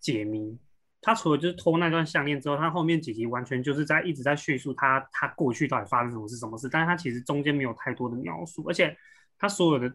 [0.00, 0.58] 解谜。
[1.02, 8.96] 他除了就是偷那段项链之后，他后面几集完全就是在一直在叙述他他过去到底发生什么事什么事，但是他其实中间没有太多的描述，而且
[9.38, 9.94] 他所有的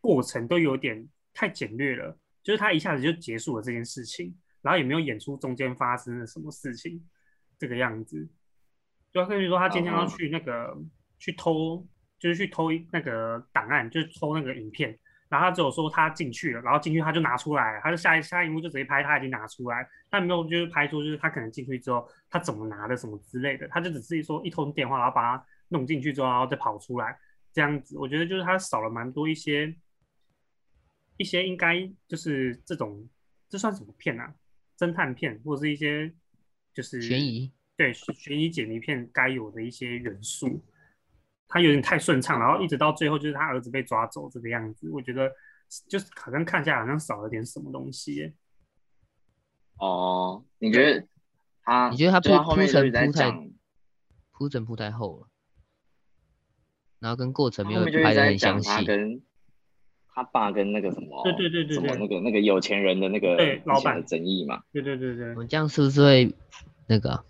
[0.00, 7.04] 过程都有点太简略了，就是他一下子就结束了这件事情，然后也没有演出中间发生了什么事情
[7.58, 8.28] 这个样子。
[9.12, 10.76] 就跟你说，他今天要哦去那个、
[11.18, 11.86] 去偷，
[12.18, 14.98] 就是去偷一那个档案，就是偷那个影片。
[15.30, 27.14] 然后他只有说他进去了，然后进去他就拿出来，他就下一下一幕就直接拍他已经拿出来，他没有就是拍出就是他可能进去之后他怎么拿的什么之类的，他就只是说一通电话，然后把他弄进去之后，然后再跑出来
[27.52, 27.98] 这样子。
[27.98, 29.76] 我觉得就是他少了蛮多一些
[31.18, 33.06] 一些应该就是这种
[33.50, 34.32] 这算什么片啊？
[34.78, 36.14] 侦探片或者是一些
[36.72, 40.64] 就是悬疑，对悬疑解谜片该有的一些元素。
[41.50, 45.32] 它有点太顺畅，然后一直到最后就是他儿子被抓走这个样子，我觉得
[45.88, 48.34] 就是好像看起来好像少了点什么东西耶。
[49.78, 51.08] 哦，你觉得
[51.62, 51.88] 他？
[51.88, 53.50] 你觉得他铺铺后面就一直在陈铺太讲，
[54.32, 55.28] 铺陈铺太厚了，
[56.98, 58.84] 然后跟过程没有拍的很详细。
[58.84, 59.22] 跟
[60.18, 64.60] 他爸跟那个什么，对对对对什么对那个那个有钱人的那个对老板的板争议嘛。
[64.72, 66.34] 对对对对我，们这样是不是会
[66.88, 67.24] 那个啊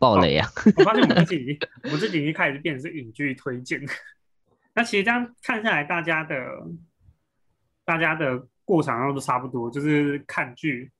[0.00, 0.48] 爆雷啊？
[0.76, 3.80] 我发现我们自己，我们自己一开始变成是影剧推荐。
[4.74, 6.36] 那其实这样看下来，大家的
[7.84, 10.90] 大家的过场都差不多，就是看剧、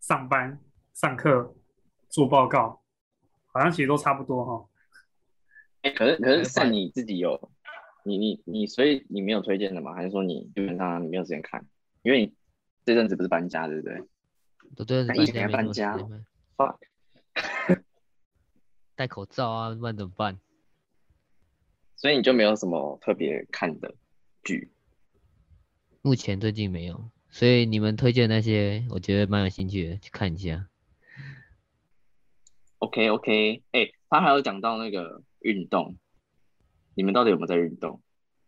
[0.00, 0.58] 上班、
[0.94, 1.54] 上课、
[2.08, 2.80] 做报告，
[3.52, 4.66] 好像其实都差不多哈。
[5.82, 7.49] 哎，可是可是没像你自己有，
[8.04, 9.94] 你你你，所以你没有推荐的吗？
[9.94, 11.66] 还是说你基本上你没有时间看？
[12.02, 12.34] 因为你
[12.84, 14.02] 这阵子不是搬家，对不对
[14.76, 16.08] 我对那疫情还搬家没什
[16.56, 16.78] 搬家
[17.74, 17.80] ？fuck，
[18.96, 20.38] 戴口罩啊，不然怎么办？
[21.96, 23.94] 所以你就没有什么特别看的
[24.42, 24.70] 剧。
[26.02, 30.66] 目前最近没有，所以你们推荐那些，我觉得蛮有兴趣的，去看一下。
[32.78, 35.98] OK OK，哎、他还有讲到那个运动，
[37.00, 38.02] 你们到底有没有在运动？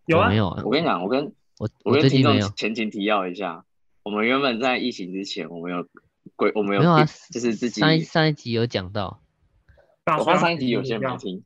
[0.04, 0.26] 有啊。
[0.26, 0.48] 我没，有？
[0.48, 3.64] 啊，我跟你讲，我跟我我跟听众近没有，前情提要一下，
[4.02, 5.88] 我们原本在疫情之前，我们有
[6.36, 9.22] 规，我们没有啊就是自己，上一上一集有讲到，
[10.18, 11.42] 我发上一集有些人没听，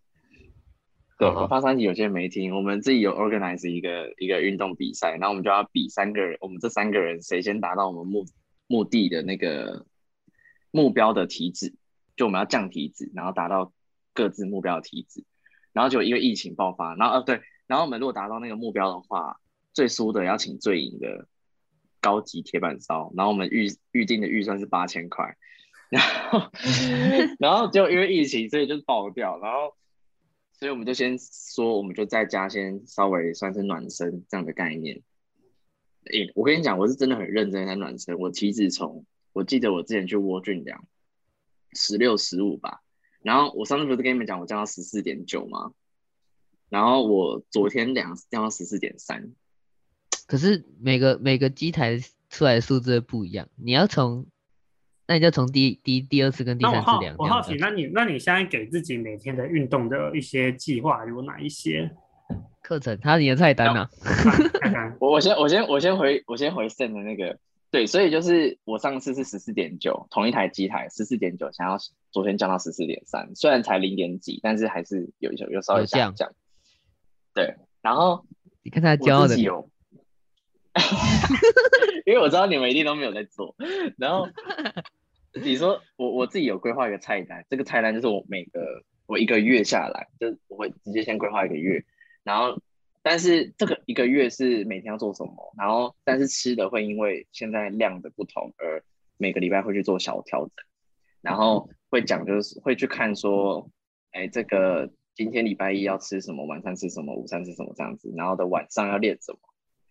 [1.19, 8.27] 对，我发上一集有些人没听，我们自己有 organize 一个一个运动比赛，然后我们就要比三个人，我们这三个人谁先达到我们目
[8.67, 9.87] 目的的那个
[10.73, 11.73] 目标的体脂，
[12.17, 13.73] 就我们要降体脂，然后达到
[14.13, 15.25] 各自目标的体脂，
[15.77, 19.39] 然后就因为疫情爆发，然后呃对，然后我们如果达到那个目标的话，
[19.75, 21.29] 最输的要请最赢的
[22.01, 25.37] 高级铁板烧，然后我们预预定的预算是八千块，
[25.91, 26.51] 然后
[27.39, 29.75] 然后就因为疫情，所以就爆掉，然后
[30.55, 35.03] 所以我们就先说，我们就在家先稍微算是暖身这样的概念。
[36.11, 38.19] 诶、我跟你讲，我是真的很认真在暖身。
[38.19, 40.87] 我体脂从我记得我之前去窝俊良
[41.75, 42.81] 十六十五吧，
[43.27, 45.73] 然后我上次不是跟你们讲我降到十四点九吗？
[46.69, 49.33] 然后我昨天两降到十四点三，
[50.29, 51.99] 可是每个每个机台
[52.31, 54.27] 出来的数字不一样，你要从，
[55.09, 57.17] 那你就从第第第二次跟第三次量。
[57.19, 61.91] 我好奇，那你那你现在给自己每天的运动的一些计划有哪一些？
[62.63, 63.91] 课程，它是你的菜单啊。
[64.63, 67.37] 看看，我我先我先我先回我先回 Sen 的那个，
[67.71, 71.77] 对，所以就是我上次是十四点九，同一台机台十四点九，想要
[72.11, 76.33] 昨天降到十四点三，虽然才零点几，但是还是有有有稍微下降。
[77.35, 78.25] 对，然后
[78.63, 79.37] 你看他骄傲的
[82.07, 83.57] 因为我知道你们一定都没有在做。
[83.99, 84.29] 然后
[85.43, 91.85] 你说我我自己有规划一个菜单，这个菜单就是我每个我一个月下来，就是我会直接先规划一个月，
[92.23, 92.61] 然后
[93.09, 98.83] 但是这个一个月是每天要做什么，然后但是吃的会因为现在量的不同而
[99.17, 100.53] 每个礼拜会去做小调整，
[101.21, 103.71] 然后会讲就是会去看说，
[104.11, 109.39] 哎，这个今天礼拜一要吃什么，晚餐吃什么，午餐吃什么这样子，然后的晚上要练什么。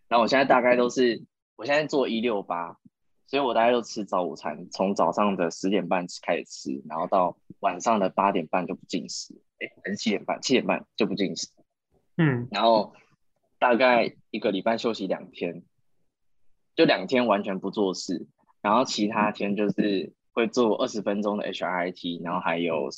[0.09, 1.23] 然后我现在大概都是，
[1.55, 2.77] 我现在做一六八，
[3.27, 11.47] 所以我大概都吃早午餐，从早上的十点半开始吃，然后到晚上的八点半就不进食，哎，还是七点半，七点半就不进食，
[12.17, 12.93] 嗯，然后
[13.57, 15.63] 大概一个礼拜休息两天，
[16.75, 18.27] 就两天完全不做事，
[18.61, 22.89] 然后其他天就是会做二十分钟的 HIIT，然后还有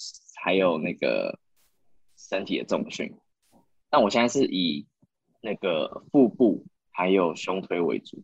[0.43, 1.39] 还有那个
[2.17, 3.15] 身体的重训。
[3.89, 4.85] 但我现在是以
[5.41, 8.23] 那个腹部还有胸推为主。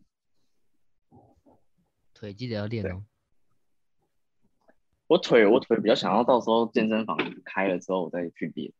[2.12, 3.04] 腿记得要练哦。
[5.06, 8.72] 我腿我腿比较想要到时候健身房开了之后我再去练，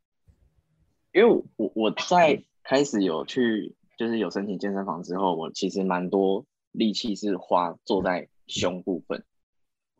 [1.12, 9.22] 因为我我在开始有去就是有申请健身房之后，我其实蛮多力气是花坐在胸部分，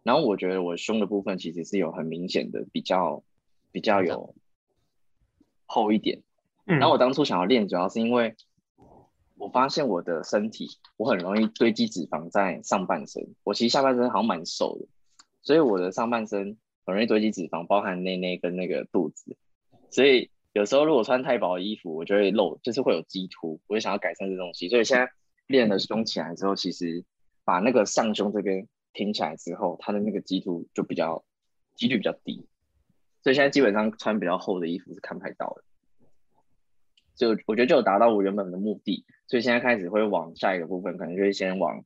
[0.02, 3.22] 然后我觉得我胸的部分其实是有很明显的比较
[3.70, 4.34] 比较有
[5.66, 6.22] 厚一点，
[6.66, 6.78] 嗯。
[6.78, 8.34] 然后我当初想要练，主要是因为
[9.36, 14.88] 我发现我的身体我很容易堆积脂肪在上半身，我其实下半身好像蛮瘦的，
[15.42, 19.36] 所以我的上半身很容易堆积脂肪，包含内内跟那个肚子，
[19.90, 25.12] 所以有时候如果穿太薄的衣服，我就会露，就是会有激凸，我就想要改善这东西，所以现在
[25.48, 27.04] 练了胸起来之后，其实
[27.44, 31.24] 把那个上胸这边挺起来之后，它的那个激凸就比较
[31.74, 32.46] 几率比较低，
[33.20, 35.64] 所以现在基本上穿比较厚的衣服是看不太到的。
[37.16, 41.84] 就我觉得就有达到我原本的目的，所以现在开始会往下一个部分，可能就会先往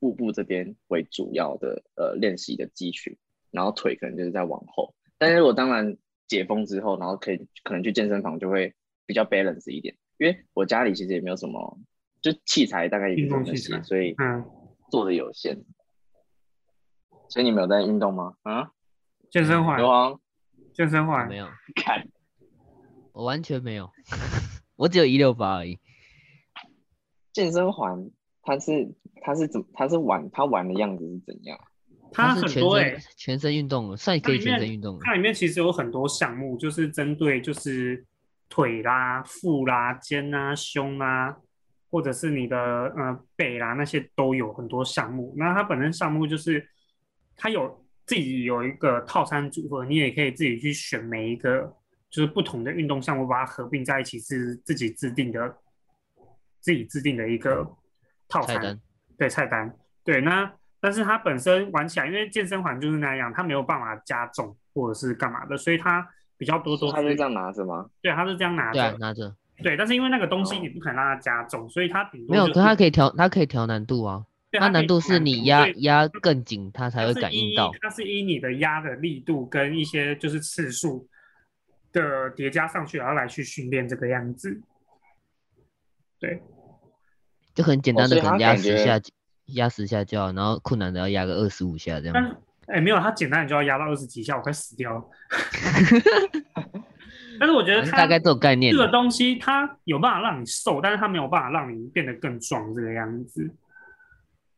[0.00, 3.18] 腹部这边为主要的呃练习的肌群，
[3.50, 4.94] 然后腿可能就是在往后。
[5.18, 8.74] 但是如果当然解封之后，然后可以可能去健身房就会
[9.06, 11.78] 比较 balance 一点，因为我家里其实也没有什么，
[12.20, 14.44] 就器材大概也没有那些，运动器材所以嗯，
[14.90, 15.64] 做的有限。
[17.30, 18.34] 所以你们有在运动吗？
[18.42, 18.70] 啊，
[19.30, 20.20] 健身环刘，皇，
[20.72, 22.08] 健身环没，有，看
[23.12, 23.90] 我完全没有，
[24.76, 25.78] 我只有一六八而已。
[27.32, 28.10] 健身环，
[28.42, 31.58] 它是它是怎它是玩它玩的样子是怎样？
[32.18, 35.00] 它很多哎、身全身运动了，算可以全身运动了。
[35.04, 38.04] 它里面其实有很多项目，就是针对就是
[38.48, 41.36] 腿啦、腹啦、肩啦、胸啦，
[41.90, 45.32] 或者是你的呃背啦那些都有很多项目。
[45.36, 46.68] 那它本身项目就是
[47.36, 51.72] 它有自己有一个套餐组合，你也可以自己去选每一个
[52.10, 55.56] 就是不同的运动项目，把它合并在一起，是自己制定的
[56.60, 57.64] 自己制定的一个
[58.28, 58.80] 套餐。
[59.16, 60.48] 对菜单，对那
[60.80, 67.88] 但是它本身玩起来，因为健身环就是那样，它没有办法加重或者是干嘛的，所以它比较多都是它是这样拿着吗？
[68.00, 74.24] 对，它是这样拿着，，拿着对，但是因为那个东西你不可能让它加重，所以它顶多没有，可它可以调，它可以调难度啊。
[74.50, 77.70] 对它难度是你压压更紧，它才会感应到。
[77.82, 81.06] 它是依你的压的力度跟一些就是次数
[81.92, 84.62] 的叠加上去，然后来去训练这个样子。
[86.18, 86.40] 对，
[87.54, 88.98] 就很简单的，可能压十下，
[89.54, 92.36] 压十下就好，然后困难的要压个二十五下这样。
[92.66, 95.02] 哎没有，它简单你就要压到二十几下，我快死掉了。
[97.40, 98.92] 但是我觉得大概这种概念这个的。
[98.92, 103.48] 东西它有办法让你瘦，但是它没有办法让你变得更壮这个样子。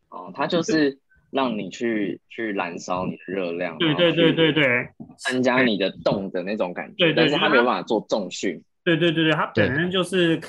[0.09, 0.99] 哦，它就是
[1.31, 8.61] 让你去去燃烧你的热量，对对对对对，增加你的动的那种感觉，对对但是它没有办法做重训。
[8.83, 10.41] 对对对对，它本身就是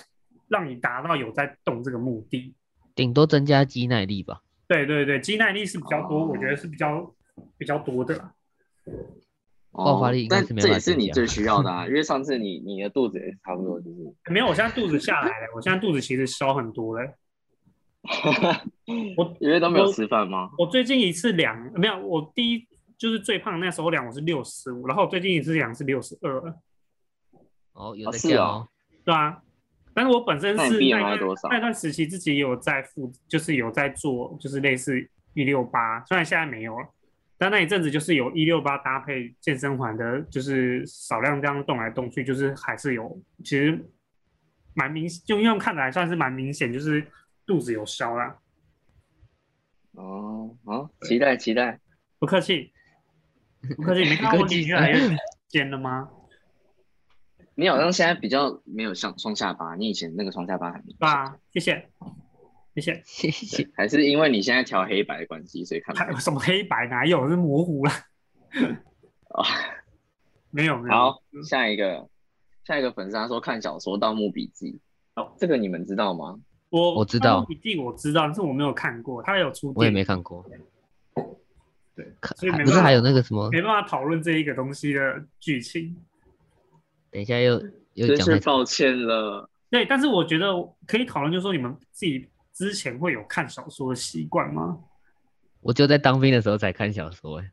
[0.47, 2.55] 让你达到有在动这个目的。
[2.95, 4.41] 顶多增加肌耐力吧。
[4.67, 7.13] 对对对，肌耐力是比较多，哦我觉得是比较
[7.57, 8.33] 比较多的啦。
[9.71, 17.13] 爆发力应该但是没这也是你最需要的啊， 因为上次你你的肚子也差不多就是， 没有，我现在肚子下来了，我现在肚子其实消很多了。
[19.15, 20.49] 我因为都没有吃饭吗？
[20.57, 26.55] 我最近一次量没有，我第一就是最胖那时候量我是六十五，然后我最近一次量是六十二，
[27.73, 28.67] 哦，有哦是哦的降哦。
[29.05, 29.41] 对啊。
[29.93, 31.17] 但是我本身是那
[31.49, 34.99] 那段时期自己也有在负，就是有在做，就是类似
[35.33, 36.87] 一六八，虽然现在没有了，
[37.37, 43.79] 但那一阵子就是有一六八搭配健身环的，就是少量这样动来动去，就是还是有，其实
[44.73, 47.05] 蛮明，就用看来算是蛮明显，就是
[47.45, 48.37] 肚子有消啦。
[49.93, 51.79] 哦，好，期待期待。
[52.17, 52.71] 不客气，
[53.75, 54.97] 不客气，你看 到我脸越来越
[55.49, 56.09] 尖了吗？
[57.61, 61.89] 你好像现在比较没有像双下巴，你以前那个双下巴很明显，对啊，谢谢，
[62.73, 63.01] 谢谢。
[63.05, 63.69] 谢谢。
[63.75, 67.91] 还是因为你现在调黑白的关系，所以看不什么黑白哪有是模糊了？
[69.29, 69.45] 哦，
[70.49, 70.95] 没有没有。
[70.95, 72.09] 好，下一个，
[72.65, 74.81] 下一个粉丝他说看小说《盗墓笔记》，
[75.21, 76.39] 哦，这个你们知道吗？
[76.71, 80.43] 我我知道笔记我知道，但是我没有看过，他有出我也，没看过。
[81.95, 83.51] 对，看所以没办法不是还有那个什么？
[83.51, 85.95] 没办法讨论这一个东西的剧情。
[87.11, 87.53] 等一下又
[87.93, 89.49] 又真是讲太抱歉了。
[89.69, 90.47] 对，但是我觉得
[90.87, 94.79] 可以讨论，就是说你们自己之前会有看小说的习惯吗？
[95.61, 97.51] 我就在当兵的时候才看小说，哎，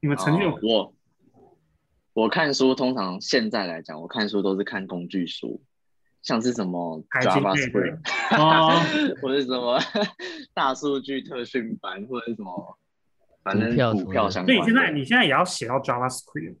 [0.00, 0.94] 你们曾经有哦我
[2.12, 5.62] 我看书，通常现在来讲，我看书都是看工具书，
[6.22, 7.98] 像是什么海军类 JavaScript，
[8.38, 8.80] 哦，
[9.20, 9.80] 或者什么
[10.54, 12.78] 大数据特训班，或者什么，
[13.42, 14.62] 反正股票相关的。
[14.62, 16.56] 所以现在你现在也要写到 JavaScript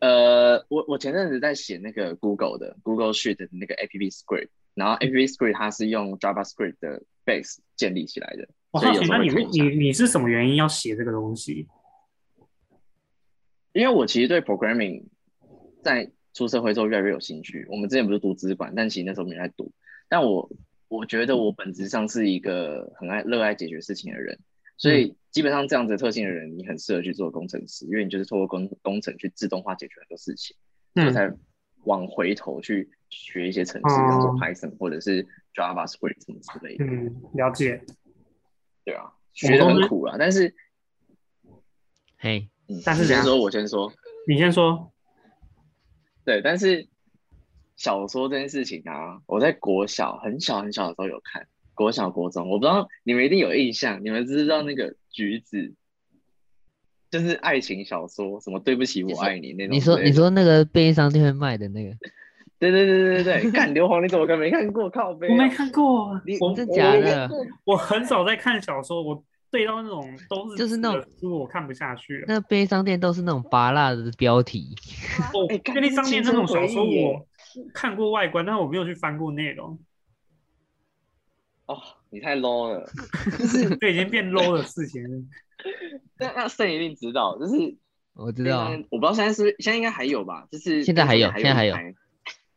[0.00, 9.64] 呃，我我前阵子在写那个 Google 的 Google Sheet 的那个 App Script，然后 App Script 它是用 JavaScript 的 base 建立起来的，所以有，我好奇那你时候会看一下。
[9.64, 11.66] 你你是什么原因要写这个东西？
[13.72, 15.04] 因为我其实对 programming
[15.82, 17.66] 在出社会之后越来越有兴趣。
[17.70, 19.72] 我们之前不是读资管，但其实那时候没人在读。
[20.08, 20.50] 但我
[20.88, 24.38] 我觉得我本质上是一个很爱热爱解决事情的人，
[24.76, 30.56] 所以基本上这样子的特性的人，你很适合去做工程师，因为你就是透过工工程去自动化解决很多事情，
[30.94, 31.34] 所以才
[31.84, 36.84] 往回头去学一些程式，哦比方说 Python 或者是 JavaScript 什么之类的。
[36.84, 37.82] 嗯，了解。
[38.84, 40.54] 对啊，学的很苦啊，但是
[42.18, 43.92] 嘿，嗯，但是先说，我先说。
[44.28, 44.92] 你先说。
[46.24, 46.88] 对，但是
[47.76, 55.74] 小说这件事情啊，我在国小很小很小的时候有看，国小国中，我不知道你们一定有印象，你们知道那个橘子，
[57.10, 59.66] 就是爱情小说，什么对不起我爱你那。
[59.66, 61.94] 你说你说那个便利商店会卖的那个，
[62.58, 64.88] 对对对对对对，干硫磺你怎么可能没看过？
[64.90, 67.28] 靠背、啊，我没看过，你我真假的
[67.64, 72.24] 我很少在看小说，我对到那种都是就是那种书，我看不下去了。
[72.28, 74.74] 那便利商店都是那种拔辣的标题，
[75.34, 77.26] 哦， 哎干便利商店那种小说我
[77.74, 79.78] 看过外观，但是我没有去翻过内容，
[81.72, 82.88] 哦，你太 low 了。
[83.38, 85.24] 就是这已经变 low 的事情了。
[86.18, 87.76] 那那盛一定知道，就是
[88.14, 90.46] 我知道啊，我不知道现在是不是现在应该还有吧？
[90.50, 91.74] 就是现在还有现在还有，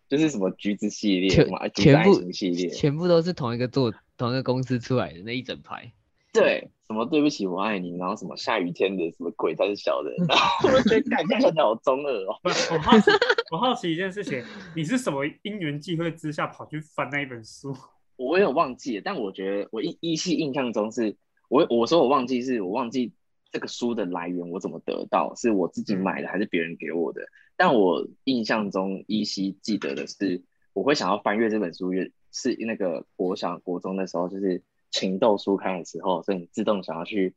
[0.10, 5.92] 就是什么橘子系列，全全部系列，全部都是同一个做同一个公司出来的那一整排。
[6.34, 12.40] 对，什么对不起我爱你，然后什么下雨天的什么鬼才是小的，然后我就觉得感觉起来好中二哦。
[12.44, 13.12] 我好奇，
[13.52, 14.44] 我好奇一件事情，
[14.76, 17.74] 你是什么因缘际会之下跑去翻那一本书？
[18.18, 21.16] 我有忘记了，但我觉得我依依稀印象中是，
[21.50, 23.14] 我我说我忘记是我忘记
[23.52, 27.22] 这个书的来源，我怎么得到，是我自己买的还是别人给我的？
[27.58, 30.44] 但我印象中依稀记得的是，
[30.74, 34.62] 我会想要翻阅这本书，越是那个国小国中的时候，就是
[34.92, 37.34] 情窦初开的时候，所以你自动想要去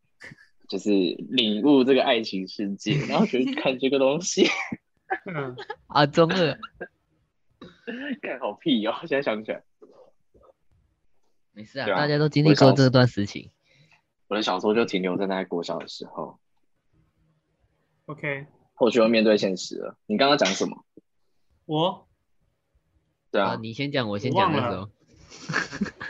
[0.68, 4.45] 就是领悟这个爱情世界，然后觉得看这个东西，
[5.33, 5.57] 嗯，
[5.87, 6.59] 啊，中二，
[8.20, 8.95] 看好屁哦！
[9.01, 9.62] 现在想起来，
[11.59, 13.51] 没事啊，啊大家都经历过这段事情。
[14.29, 16.39] 我的小说就停留在那国小的时候
[18.07, 19.97] ，OK，后续要面对现实了。
[20.07, 20.85] 你刚刚讲什么？
[21.65, 22.01] 我啊，
[23.33, 24.83] 对啊，你先讲，我先讲的时候。
[24.83, 24.91] 哦，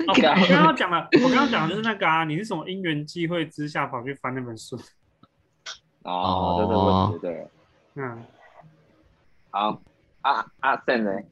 [0.06, 4.78] 我刚刚讲的，我刚刚讲的就是那个啊，你是什么因缘际会之下跑去翻那本书？
[6.04, 7.48] 哦，这个问题对。
[7.94, 8.22] 嗯，
[9.48, 9.80] 好，
[10.20, 11.22] 阿阿 Sen 呢？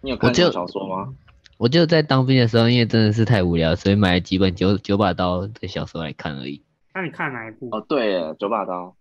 [0.00, 1.14] 你有我就看过小说吗？
[1.56, 6.64] 我就在当兵的时候，因为真的是太无聊，所以买了几本九九把刀的小说来看而已。
[6.94, 7.68] 那你看哪一部？
[7.70, 8.96] 哦，对耶，九把刀。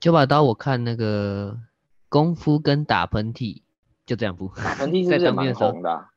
[0.00, 1.58] 九把刀我看那个
[2.08, 3.62] 功夫跟打喷嚏，
[4.04, 4.52] 就这两部。
[4.56, 6.10] 打喷嚏是 在不是蛮当兵的时候红的啊？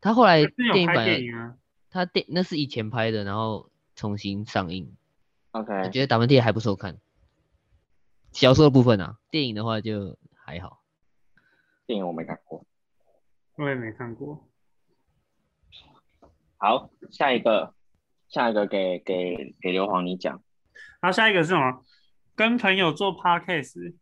[0.00, 1.54] 他后来电影版电影啊？
[1.90, 4.94] 他电那是以前拍的，然后重新上映。
[5.50, 6.98] OK，我觉得打喷嚏还不错看。
[8.32, 10.80] 小说的部分啊，电影的话就还好。
[11.86, 12.64] 电影我没看过。
[13.56, 14.47] 我也没看过。
[16.60, 17.72] 好，下一个，
[18.28, 20.42] 下一个给给给刘皇你讲。
[21.00, 21.84] 然后下一个是什么？
[22.34, 23.94] 跟朋友做 podcast。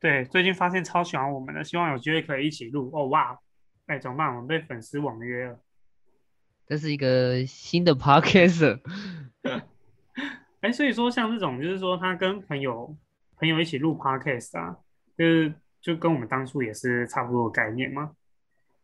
[0.00, 2.90] 对，最近发现超喜欢我们的，希望有机会可以一起录。
[2.92, 3.38] 哦哇，
[3.86, 4.28] 哎，怎么办？
[4.28, 5.60] 我们被粉丝网约了。
[6.66, 8.80] 这是一个新的 podcast，
[10.60, 12.96] 哎，所以说像这种，就是说他跟朋友
[13.36, 14.76] 朋友一起录 podcast 啊，
[15.16, 18.10] 就是就跟我们当初也是差不多的概念吗？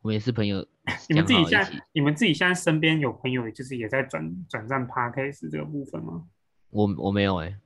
[0.02, 0.66] 我们也是朋友
[1.08, 1.70] 你们自己现在。
[1.92, 6.24] 你们自己现在身边有朋友，就是也在转转战 p a r k a s 这个部分吗
[6.70, 7.56] 我我没有哎、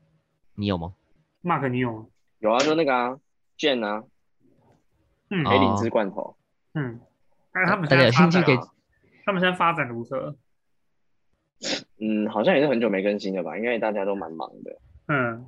[0.54, 0.94] 你有吗
[1.42, 2.06] ？？Mark，你有吗？
[2.40, 3.18] 有啊，就那个啊
[3.58, 4.02] ，Jane 啊，
[5.30, 6.36] 嗯哦黑灵芝罐头。
[6.74, 7.00] 嗯，
[7.52, 8.68] 但是他们大家有现在发展兴趣可以，
[9.24, 10.36] 他们现在发展如何？
[12.00, 13.56] 嗯，好像也是很久没更新了吧？
[13.56, 14.80] 因为大家都蛮忙的。
[15.06, 15.46] 嗯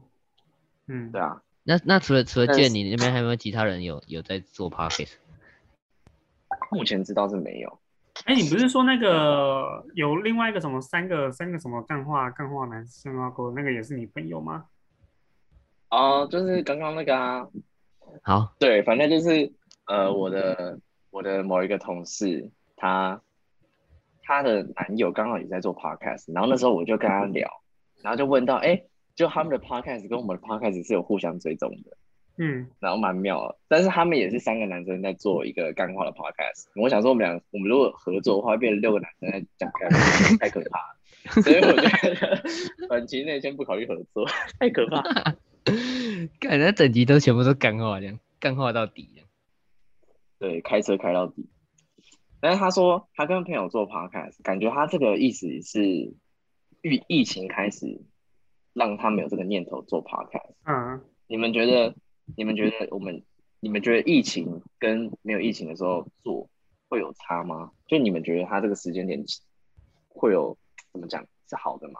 [0.86, 5.14] 嗯，对啊，那那除了除了但是见你那边，还有没有其他人有有在做 podcast？
[6.70, 7.78] 目前知道是没有。
[8.24, 14.64] 哎，你不是说那个有另外一个什么三个三个什么干话干话男生啊，狗那个也是你朋友吗？
[15.90, 17.46] 哦，就是刚刚那个啊，
[18.22, 19.52] 好，对，反正就是
[19.86, 23.20] 呃，我的我的某一个同事，他
[24.22, 27.48] 他的男友刚好也在做 podcast，然后那时候我就跟他聊，
[28.02, 28.82] 然后就问到，哎，
[29.14, 31.96] 就他们的 podcast 跟我们的 podcast 是有互相追踪的，
[32.38, 33.56] 嗯，然后蛮妙的。
[33.68, 40.96] 但是他们也是三个男生在做一个干话的 podcast，我想说我们俩我们如果合作的话，会变成六个男生在讲干话，太可怕了。
[41.42, 44.26] 所以我觉得短期内先不考虑合作，
[44.60, 45.36] 太可怕了。
[46.38, 49.28] 感觉整集都全部都干话这样，干话到底这样。
[50.38, 51.48] 对，开车开到底。
[52.40, 55.80] 但是他说他跟朋友做 podcast，感觉他这个意思是
[56.82, 58.02] 疫疫情开始
[58.72, 60.54] 让他们有这个念头做 podcast。
[60.64, 61.94] 嗯，你们觉得？
[62.34, 63.22] 你们觉得我们？
[63.58, 66.48] 你们觉得疫情跟没有疫情的时候做
[66.88, 67.72] 会有差吗？
[67.88, 69.24] 就你们觉得他这个时间点
[70.08, 70.56] 会有
[70.92, 71.94] 怎么讲是好的吗？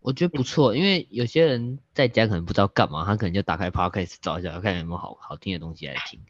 [0.00, 6.20] 我觉得不错，因为有些人在家可能不知道干嘛，他可能就打开 podcast 找一下，看有没有好好听的东西来听。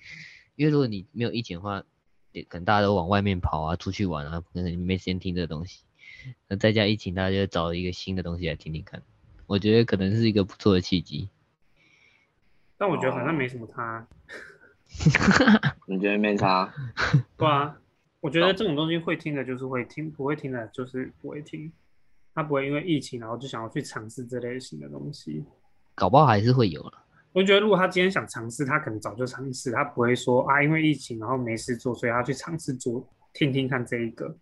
[0.56, 1.84] 因为如果你没有疫情的话，
[2.32, 5.84] 也可能大家都往外面跑啊，出去玩啊，可能你没时间听这个东西。
[6.48, 9.02] 那在家疫情，大家就找一个新的东西来听听看。
[9.46, 11.28] 我觉得可能是一个不错的契机。
[12.78, 14.06] 但我觉得好像没什么差。
[15.86, 16.72] 你觉得没差？
[17.36, 17.76] 对啊，
[18.20, 21.72] 我觉得这种东西会听的就是会听，不会听的就是不会听。
[22.34, 25.44] 他不会因为疫情然后就想要去尝试这类型的东西。
[25.94, 26.92] 搞不好还是会有了。
[27.32, 34.34] 我觉得如果他今天想尝试，他可能早就尝试，他不会说啊因为疫情然后没事做，所以他去尝试做听听看这一个。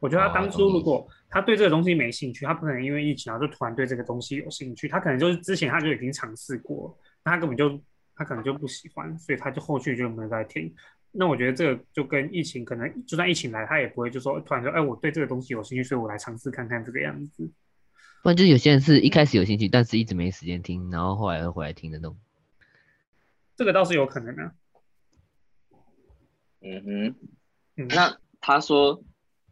[0.00, 7.80] 我觉得他当初如果他对这个东西没兴趣，他不可能因为疫情然后就突然对这个东西有兴趣，他可能就是之前他就已经尝试过，那他根本就
[8.14, 10.74] 他可能就不喜欢，所以他就后续就没有再听。
[11.10, 17.50] 那我觉得这个就跟疫情可能就算疫情来，他也不会就说突然说，哎，我对这个东西有兴趣，所以我来尝试看看这个样子。
[18.22, 22.18] 不然就是有些人是一开始有兴趣，但是一直没时间听，然后后来又回来听的那种。
[23.56, 24.52] 这个倒是有可能的、
[26.60, 27.14] 嗯哼，
[27.76, 29.02] 嗯，那他说，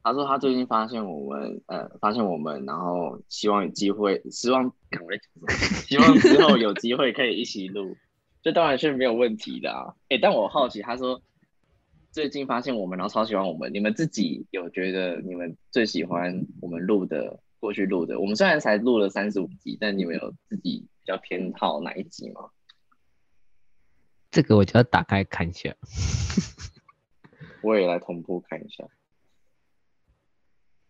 [0.07, 4.63] 他说他最近发现我们，呃，发现我们，然后希望有机会，希望
[5.03, 5.49] 我在讲什么？
[5.83, 7.97] 希望之后有机会可以一起录，
[8.41, 9.97] 这当然是没有问题的啊。
[10.09, 11.21] 哎、但我好奇，他说
[12.13, 18.21] 最近发现我们，然后超喜欢我们，你们自己有觉得你们最喜欢我们录的过去录的？
[18.21, 22.43] 我们虽然才录了三十五集，但你们有自己比较偏好哪一集吗？
[24.31, 25.75] 这个我就要打开看一下。
[27.63, 28.85] 我也来同步看一下。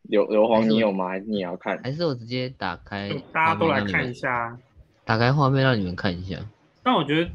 [0.09, 1.09] 刘刘皇，你有吗？
[1.09, 1.79] 还是你也要看？
[1.83, 4.59] 还是我直接打开，大家都来看一下，下。
[5.05, 6.39] 打开画面让你们看一下。
[6.83, 7.31] 但我觉得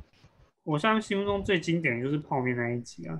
[0.63, 3.19] 我现在心目中最经典的就是泡面那一集啊，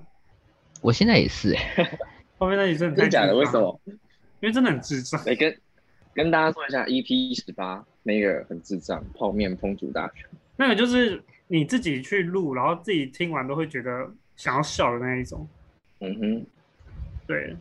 [0.82, 2.00] 我现在也是、欸，
[2.38, 3.36] 泡面那一集真的太真的假的？
[3.36, 3.80] 为什么？
[3.86, 5.24] 因为真的很智障。
[5.26, 5.58] 来跟
[6.14, 10.28] 跟大家说一下，EP 十八那个很智障，泡面烹煮大全。
[10.58, 15.48] 那个就是你自己去录，然后自己听完都会觉得想要笑的那一种。
[16.00, 16.46] 嗯哼，
[17.28, 17.56] 对，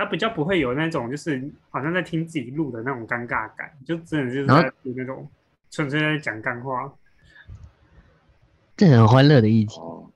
[0.00, 5.28] 它比较不会有那种就是好像在听自己录的那种尴尬感，就真的就是在那种
[5.70, 6.90] 纯粹在讲干话。
[8.78, 9.78] 这很欢乐的一集。
[9.78, 10.10] 哦，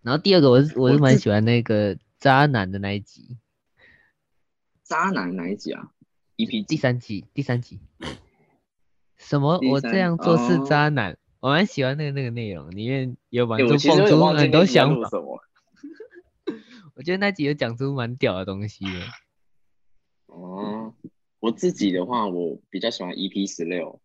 [0.00, 3.36] 然后第二个我是我是蛮喜欢那个渣男的那一集，
[4.82, 5.90] 渣男哪一集啊
[6.38, 6.64] ？EP？
[6.64, 7.80] 第三集第三集。
[9.18, 9.60] 什么？
[9.70, 11.18] 我这样做是哦渣男？
[11.40, 14.94] 我蛮喜欢那个那个内容，里面有蛮欸多很多想法。
[14.94, 15.42] 录什么。
[16.94, 18.90] 我觉得那集有讲出蛮屌的东西的。
[20.26, 20.94] 哦，
[21.40, 24.00] 我自己的话，我比较喜欢 EP 十六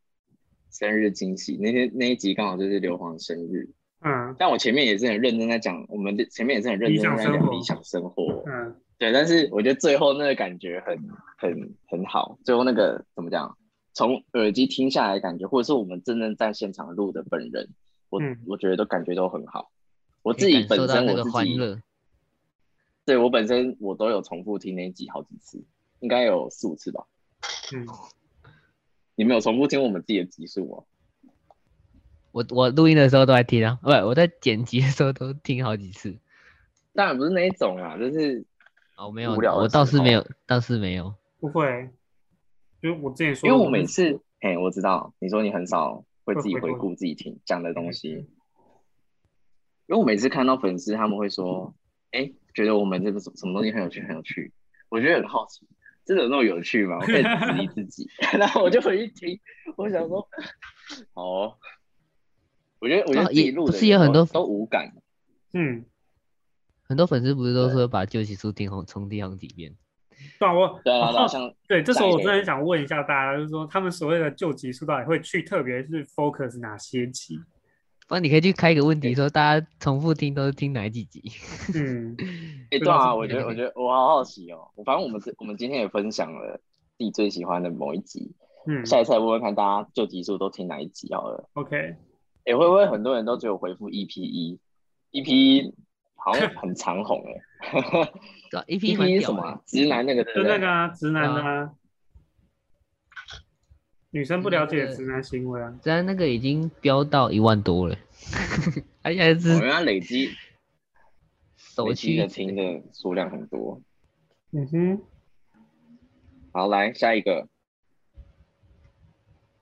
[0.71, 3.69] 生日惊喜，那天那一集刚好就是刘皇生日，
[4.01, 10.97] 嗯但我前面也是很认真在讲，我们的前面也是很认真在理想生活讲理想生活，嗯，对，但是我觉得最后那个感觉很
[11.37, 13.57] 很很好，最后那个怎么讲？
[13.93, 17.67] 从耳机听下来感觉，或者是我们真正在现场录的本人，
[18.09, 19.71] 我、嗯我觉得都感觉都很好。
[20.21, 21.81] 我自己本身我自己，欢乐。
[23.07, 25.63] 对我本身我都有重复听那一集好几次，
[26.01, 27.05] 应该有四五次吧。
[27.73, 27.87] 嗯，
[29.15, 30.83] 你们有重复听我们自己的集数吗？
[32.33, 36.17] 我我录音的时候都在听啊，不，我在剪辑的时候都听好几次。
[36.91, 38.45] 当然不是那一种啊，就是
[38.97, 41.15] 哦，没有，无聊我倒是没有，倒是没有。
[41.39, 41.89] 不会，
[42.81, 48.09] 就是我之前说因的，为我每次，哎，我知道你说你很少会自己回会回顾顾自己听讲的东西，
[49.85, 51.73] 因为我每次看到粉丝他们会说，
[52.11, 54.51] 哎，觉得我们这个什什么东西很有趣，很有趣，
[54.89, 55.67] 我觉得很好奇，
[56.03, 56.97] 真的有那么有趣吗？
[56.99, 59.39] 我可以质疑自己， 然后我就回去听，
[59.75, 60.27] 我想说，
[61.13, 61.53] 哦，
[62.79, 64.91] 我觉得我觉得哦也自己录的不是有很多都无感，
[65.53, 65.85] 嗯，
[66.81, 69.75] 很多粉丝不是都对说把旧集数听好重听好几遍？
[70.39, 71.27] 对啊，我对啊，
[71.67, 77.39] 对这时候我真的很想问一下大家，就是说他们所谓的旧集书到底会去特别是 focus 哪些集？
[78.07, 81.21] 不然你可以去开一个问题，说大家重复听都是听哪几集？
[81.75, 82.15] 嗯，
[82.71, 84.69] 哎、对啊，我觉得，我觉得我好好奇哦。
[84.75, 86.59] 我反正我们是我们今天也分享了
[86.97, 88.31] 自己最喜欢的某一集，
[88.65, 91.49] 嗯下一次来问问看大家旧集数都听哪一集好了。
[91.53, 91.95] ，OK，
[92.45, 94.57] 哎、会不会很多人都只有回复 EP 一
[95.11, 95.73] ，EP 一
[96.15, 97.71] 好像很长红哎、
[98.51, 100.57] 对啊，EP 蛮 EP 是屌的什么啊、直男那个对就不对？
[100.57, 101.71] 那个啊，直男啊，
[104.11, 107.95] 女生不了解直男行为啊，直男那个已经飙到一万多了，
[109.03, 110.31] 而且还我是们要累积
[111.57, 113.81] 首累积的听的数量很多。
[114.51, 115.01] 嗯哼，
[116.53, 117.47] 好，来下一个，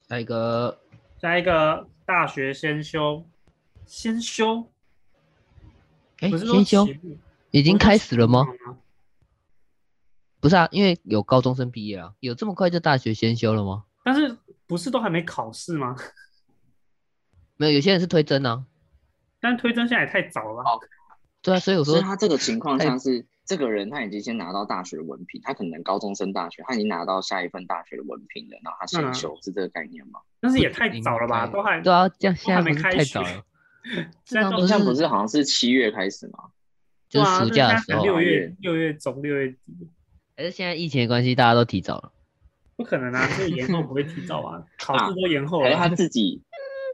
[0.07, 0.79] 下一个
[1.19, 3.25] 下一个大学先修，
[3.87, 4.69] 先修，
[6.19, 6.87] 哎，不是先修
[7.49, 8.45] 已经开始了吗？？
[10.39, 13.84] 不是啊，因为有高中生毕业啊，有这么快就大学先修了吗？
[14.05, 14.37] 但是
[14.67, 15.95] 不是都还没考试吗？
[17.57, 18.63] 没有，有些人是推甄啊。
[19.39, 20.69] 但推甄现在也太早了吧？
[20.69, 20.79] 哦
[21.41, 30.19] 对啊，所以我说所以他这个情况太下是，这个人他已经先拿到大学文凭，他可能高中升大学，他已经拿到下一份大学的文凭了，然后他先嗯修，是这个概念吗？
[30.39, 31.47] 但是也太早了吧？
[31.47, 33.45] 都还对啊，这样现在还不是没开学太早了，
[34.25, 36.45] 现在都不好像是不是好像是七月开始吗？
[37.07, 39.87] 就是啊暑假的时候六月月六月中六月底，
[40.35, 42.11] 还是现在疫情的关系，大家都提早了。
[42.75, 43.27] 不可能啊！
[43.37, 45.65] 这个延后不会提早啊， 考试都延后了。
[45.65, 46.41] 还是他自己，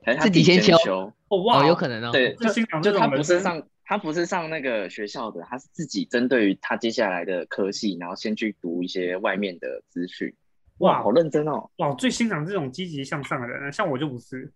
[0.06, 1.14] 还是他自己先先修修？
[1.30, 2.12] 哦哇，哦，有可能哦。
[2.12, 10.34] 对，就这新郎就他这种不是上，他不是上那个学校的，他是自己针对于他接下来的科系，然后先去读一些外面的资讯。
[10.78, 11.70] 哇，好认真哦！
[11.78, 14.52] 哇，我最欣赏这种积极向上的人，像我就不是。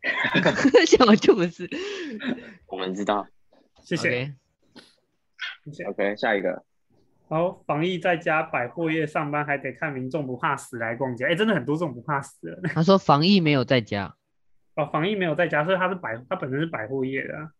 [0.86, 1.68] 像我就不是。
[2.66, 3.26] 我们知道。
[3.82, 4.34] 谢谢。
[5.64, 5.84] 谢谢。
[5.84, 6.62] OK，下一个。
[7.28, 11.26] 然后防疫在家百货业上班，还得看民众不怕死来逛街。
[11.26, 12.68] 哎，真的很多这种不怕死的。
[12.74, 14.14] 他说防疫没有在家，
[14.76, 17.50] 哦，防疫没有在家，所以他是百，他本身是百货业的啊。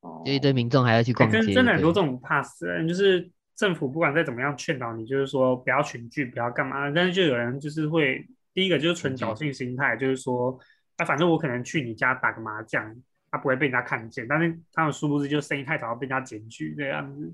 [0.00, 10.58] 哦就一堆民众还要去哎逛街，真真的很多这种不怕死的人，就是政府不管再怎么样劝导你，就是说不要群聚，不要干嘛，但是就有人就是会，第一个就是纯侥幸心态，就是说，
[10.96, 12.96] 啊，反正我可能去你家打个麻将，
[13.30, 17.32] 他不会被人家看见，但是他们殊不知就生意太早被人家检举这样子。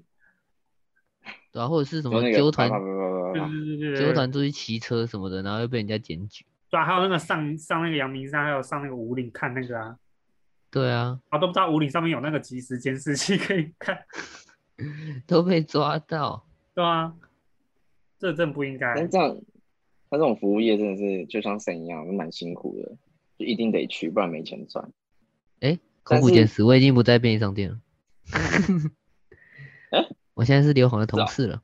[1.52, 2.70] 对啊，或者是什么纠团
[3.98, 6.44] 纠团出去骑车什么的，然后又被人家检举。
[6.70, 9.96] 对啊，还有那个上上那个阳明山，还有上那个五岭看那个啊，
[10.70, 13.98] 对啊，啊都不知道五岭上面有那个即时监视器可以看，
[15.26, 16.46] 都被抓到。
[16.74, 17.14] 对啊，
[18.18, 18.94] 这真不应该。
[18.94, 19.36] 但这样，
[20.10, 22.96] 他这种服务业真的是就像神一样，蛮辛苦的，
[23.38, 24.84] 就一定得去，不然没钱赚。
[25.60, 27.78] 哎，但是口腹见食，我已经不在便利商店了。
[29.90, 30.06] 哎
[30.38, 31.60] 我现在是刘红的同事了。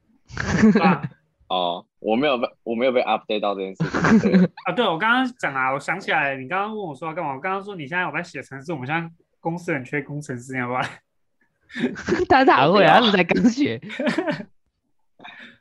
[0.83, 1.01] 啊
[1.47, 3.85] 哦，我没有被我没有被 update 到这件事
[4.19, 4.33] 情。
[4.35, 7.35] 对啊，对，我刚刚讲啊，我想起来，你刚刚问我说要干嘛？
[7.35, 9.09] 我刚刚说你现在有在写程式，我们现在
[9.39, 10.81] 公司很缺工程师，你要不要
[12.29, 12.99] 他哪会啊？
[12.99, 13.81] 他们才刚学。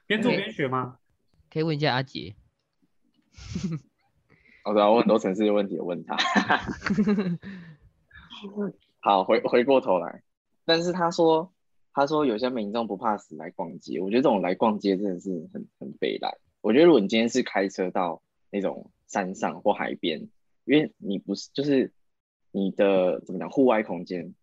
[0.08, 0.96] 边做边学吗？
[1.52, 2.34] 可以问一下阿杰。
[4.66, 6.18] 我，对啊，我很多城市的问题有问他。
[9.02, 10.24] 好，回回过头来，
[10.66, 11.54] 但是他说，
[11.94, 16.38] 他说有些民众不怕死来逛街，我觉得这种来逛街真的是很很悲哀。
[16.62, 20.28] 我觉得如果你今天是开车到那种山上或海边，
[20.66, 21.92] 因为你不是就是
[22.52, 24.34] 你的怎么讲户外空间，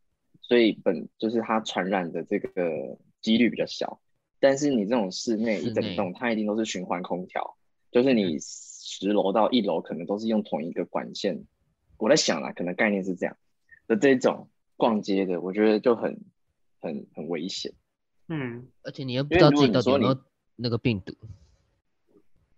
[0.43, 4.01] 所以本就是它传染的这个几率比较小。
[4.39, 7.57] 但是你这种室内一整栋，它一定都是循环空调，
[7.91, 11.45] 就是你十楼到一楼可能都是用同一个管线。
[11.99, 13.37] 我在想啊，可能概念是这样
[13.87, 16.21] 的这种逛街的，我觉得就很
[16.81, 17.73] 很很危险。
[18.29, 20.19] 嗯，而且你又不知道自己到底有没有
[20.57, 21.15] 那个病毒。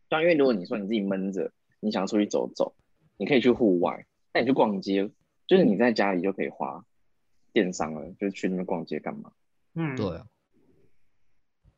[0.08, 1.50] 对啊，因为如果你说你自己闷着，
[1.80, 2.74] 你想出去走走，
[3.16, 5.10] 你可以去户外，那你去逛街，
[5.46, 6.84] 就是你在家里就可以花
[7.52, 9.32] 电商了，就是去那边逛街干嘛？
[9.74, 10.26] 嗯，对啊，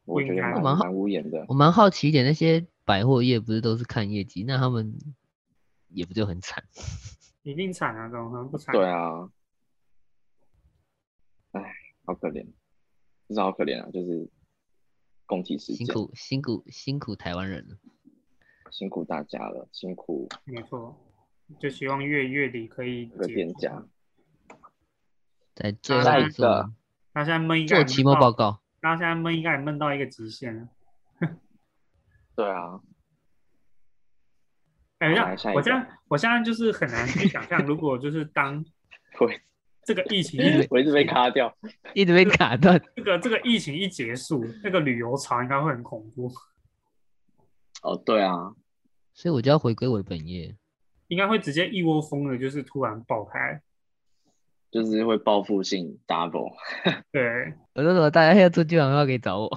[0.04, 1.46] 我觉得蛮蛮无言的。
[1.48, 4.98] 我蛮好奇一点，那些百货业不是都是看业绩，那他们
[5.88, 6.64] 也不就很惨？
[7.44, 8.72] 一定惨啊，怎么可能不惨。
[8.72, 9.28] 对啊，唉，
[12.04, 12.44] 好可怜，
[13.28, 13.90] 真是好可怜啊！
[13.90, 14.30] 就是
[15.26, 17.76] 共体时间，辛苦辛苦辛苦台湾人了。
[18.70, 20.98] 辛苦大家了，辛苦没错，
[21.60, 23.86] 就希望月月底可以这个结束店家。
[25.54, 26.72] 在最下一个
[27.12, 30.68] 那现在闷应该也做期末闷到，报告，那现在闷应该也闷到一个极限了。
[32.34, 32.80] 对啊，
[34.98, 38.64] 哎，好这来下一个样我现在我现在就是很难去想象，如果就是当
[39.20, 39.30] 我
[39.84, 41.54] 这个疫情一 我一直被卡掉。
[41.92, 42.80] 一直被卡断。
[42.96, 46.30] 这个这个疫情一结束，那个旅游潮应该会很恐怖，
[47.82, 48.54] 哦，对啊，
[49.12, 50.54] 所以我就要回归我的本业。
[51.08, 53.60] 应该会直接一窝蜂的，就是突然爆开。
[54.70, 56.52] 就是会报复性 double。
[57.12, 59.48] 对，我说什么大家要做基本话可以找我。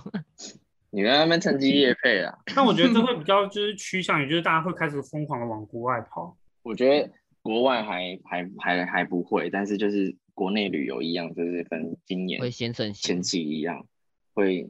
[0.91, 2.37] 你在那边趁机夜配啊？
[2.55, 6.37] 但我觉得这会比较就是趋向于就是大家会开始疯狂的往国外跑。
[6.61, 7.11] 我觉得
[7.47, 13.87] 国外还还还还不会，但是就是国内旅游一样，就是跟今年会先盛行前期一样，
[14.33, 14.69] 会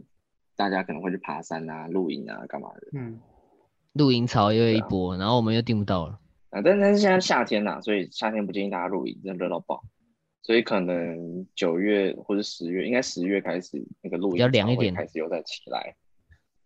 [0.55, 3.19] 大家可能会去爬山啊、露营啊、干嘛的嗯，
[3.93, 6.19] 露营潮又一波，然后我们又订不到了。
[6.51, 6.61] 啊。
[6.61, 9.83] 但但是现在夏天呐、所以夏天不建议大家露营，真的热到爆。
[10.43, 15.95] 所以可能九月或者十月，应该十月开始那个露比较营潮会凉一点开始又再起来。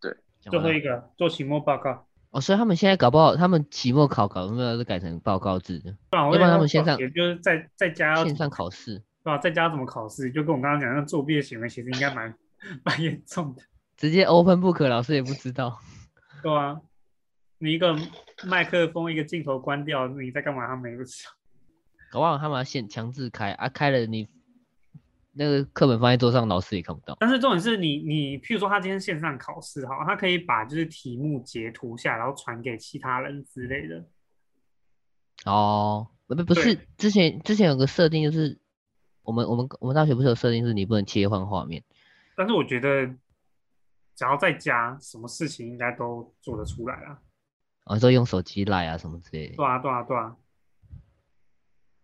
[0.02, 9.38] 对最后一个做期末报告，哦，所以他们现在搞不好，他们期末考搞有没有是改成报告制的，不然我要不然他们线上也就是在在家线上考试，对吧？
[9.38, 10.32] 在家怎么考试？
[10.32, 12.34] 就跟我刚刚讲，那作弊的行为其实应该蛮
[12.84, 13.62] 蛮严重的，
[13.98, 15.78] 直接 open book，老师也不知道。
[16.42, 16.80] 对啊，
[17.60, 17.96] 你一个
[18.46, 20.66] 麦克风，一个镜头关掉，你在干嘛？
[20.68, 21.32] 他们也不知道。
[22.12, 24.28] 搞不好他们要现强制开啊，开了你
[25.34, 27.16] 那个课本放在桌上，老师也看不到。
[27.20, 34.06] 但是重点是你，你譬如说他今天线上考试哈，他可以把就是题目截图下来，然后传给其他人之类的。
[35.46, 38.60] 哦，不不不是，之前之前有个设定就是，
[39.24, 41.84] 我们我们我们大学不是有设定是你不能切换画面，
[42.36, 43.08] 但是我觉得，
[44.16, 47.20] 只要在家，什么事情应该都做得出来啊。
[47.86, 49.56] 哦，说用手机赖啊什么之类的。
[49.56, 50.36] 对啊，对啊，对啊。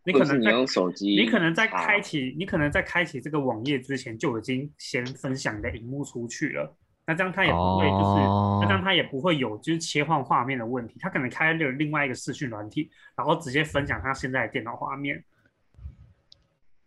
[0.08, 6.74] 你可能在手机，你可能在开启，你可能在开启这个网页之前就已经先分享你的荧幕出去了。
[7.05, 10.95] 那这样它也不会就是，哦那这样它也不会有就是切换画面的问题。
[11.01, 15.22] 它可能开了另外一个视讯软体，然后直接分享他现在的电脑画面。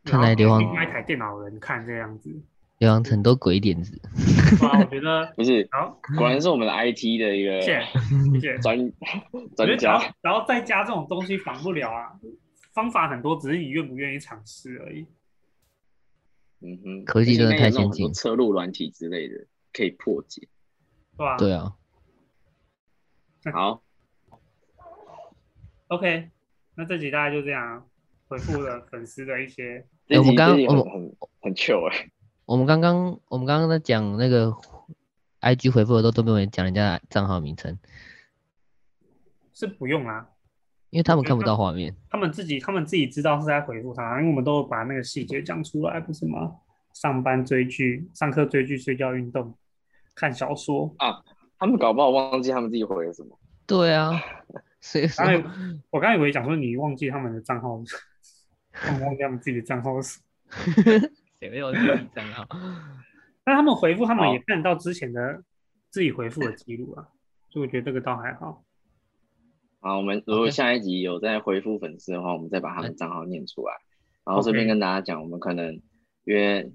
[0.05, 2.31] 看来刘皇另外一台电脑人看这样子，
[2.79, 4.01] 刘洋很多鬼点子，
[4.63, 7.61] 我觉得 不是，好，果然是我们的 IT 的一个。
[8.63, 8.93] 专
[9.55, 10.01] 专家。
[10.23, 12.13] 然后再加这种东西防不了啊，
[12.73, 15.07] 方法很多，只是你愿不愿意尝试而已。
[16.61, 18.07] 嗯哼，科技真的太先进。
[18.07, 20.49] 很多侧录软体之类的可以破解。
[21.17, 21.37] 对吧？
[21.37, 21.77] 对啊，
[23.53, 23.83] 好，
[25.89, 26.31] OK，
[26.77, 27.85] 那这集大概就这样啊，
[28.29, 32.11] 回复了粉丝的一些，哎我们刚我们很很很 chill 哎，
[32.47, 34.51] 我们刚刚我们刚刚在讲那个
[35.41, 37.79] IG 回复的时候都没有人讲人家的账号名称，
[39.53, 40.31] 是不用啊，
[40.91, 41.95] 因为他们看不到画面。
[42.11, 46.53] 他们自己他们自己知道是在回复他，因为我们都把那个细节讲出来，不是吗？
[46.93, 49.55] 上班追剧，上课追剧，睡觉运动，
[50.15, 51.23] 看小说啊。
[51.59, 53.39] 他们搞不好忘记他们自己回了什么。
[53.67, 54.19] 对啊，
[54.81, 55.45] 所以刚才
[55.91, 57.81] 我刚以为讲说你忘记他们的账号，
[58.73, 60.19] 他们忘记他们自己的账号是，
[61.39, 62.47] 谁没有自己账号？
[63.45, 65.43] 但他们回复他们也看得到之前的
[65.91, 67.07] 自己回复的记录啊，
[67.51, 68.65] 所以我觉得这个倒还好。
[69.83, 73.75] 好，我们如果下一集有再回复粉丝的话，我们再把他们账号念出来。
[74.25, 75.81] 然后这边跟大家讲，我们可能
[76.25, 76.71] 因为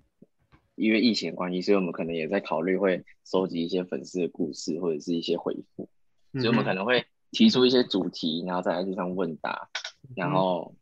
[0.74, 5.88] 因为疫情的关系，所以我们可能也在考虑会收集一些粉丝的故事或者是一些回复，
[6.34, 9.70] 所以我们可能能会提出一些主题，然后在 IG 上问答，
[10.16, 10.76] 然后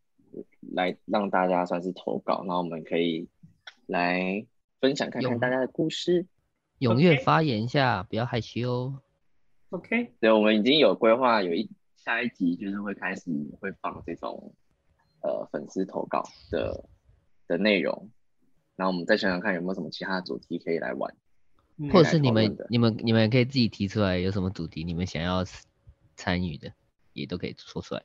[0.72, 3.28] 来让大家算是投稿，然后我们可以
[3.86, 4.46] 来
[4.80, 6.26] 分享看看大家的故事。
[6.80, 8.94] 踊跃发言一下，不要害羞。
[9.70, 11.68] OK，对，我们已经有规划，有一
[12.04, 13.30] 下一集就是会开始
[13.60, 14.54] 会放这种
[15.22, 16.84] 呃粉丝投稿的
[17.48, 18.10] 的内容，
[18.76, 21.14] 然后我们再想想看有没有什么其他的主题可以来玩。
[21.76, 25.44] 嗯或者是你们你们你们可以自己提出来有什么主题你们想要
[26.14, 26.72] 参与的，
[27.14, 28.02] 也都可以说出来。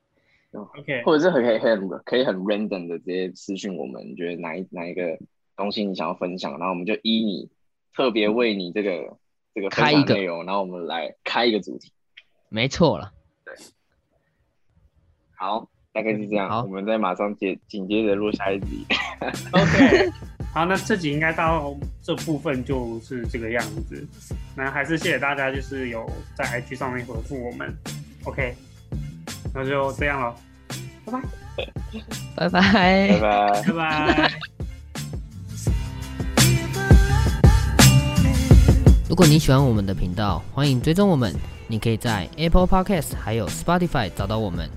[0.54, 5.20] OK，或者是很可以很可以很 random 的直接私讯我们，你觉得哪一哪一个
[5.56, 7.52] 东西你想要分享，然后我们就依你
[7.94, 9.20] 特别为你这个
[9.54, 11.92] 这个开一个内容，然后我们来开一个主题。
[12.50, 13.14] 没错了，
[15.40, 18.86] 好，大概是这样，好我们再马上接紧接着录下一集。
[19.54, 20.12] OK，
[20.54, 24.06] 好，那这集应该到这部分就是这个样子。
[24.54, 27.74] 那还是谢谢大家，就是有在 IG 上面回复我们。
[28.26, 28.54] OK，
[29.54, 30.36] 那就这样了，
[31.06, 31.22] 拜拜，
[32.36, 33.64] 拜拜拜拜。
[33.64, 34.32] 拜拜。
[39.08, 41.34] 如果你喜欢我们的频道，欢迎追踪我们。
[41.70, 44.70] 你可以在 Apple Podcast 还有 Spotify 找到我们。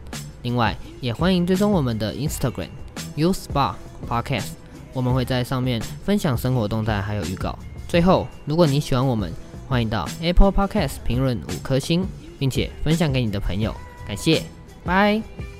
[0.42, 2.68] 另外，也欢迎追踪我们的 Instagram
[3.16, 3.74] You、Spa
[4.08, 4.48] Podcast，
[4.92, 7.58] 我们会在上面分享生活动态还有预告。
[7.88, 9.32] 最后，如果你喜欢我们，
[9.68, 12.06] 欢迎到 Apple Podcast 评论五颗星，
[12.38, 13.74] 并且分享给你的朋友。
[14.06, 14.42] 感谢，
[14.84, 15.51] 拜。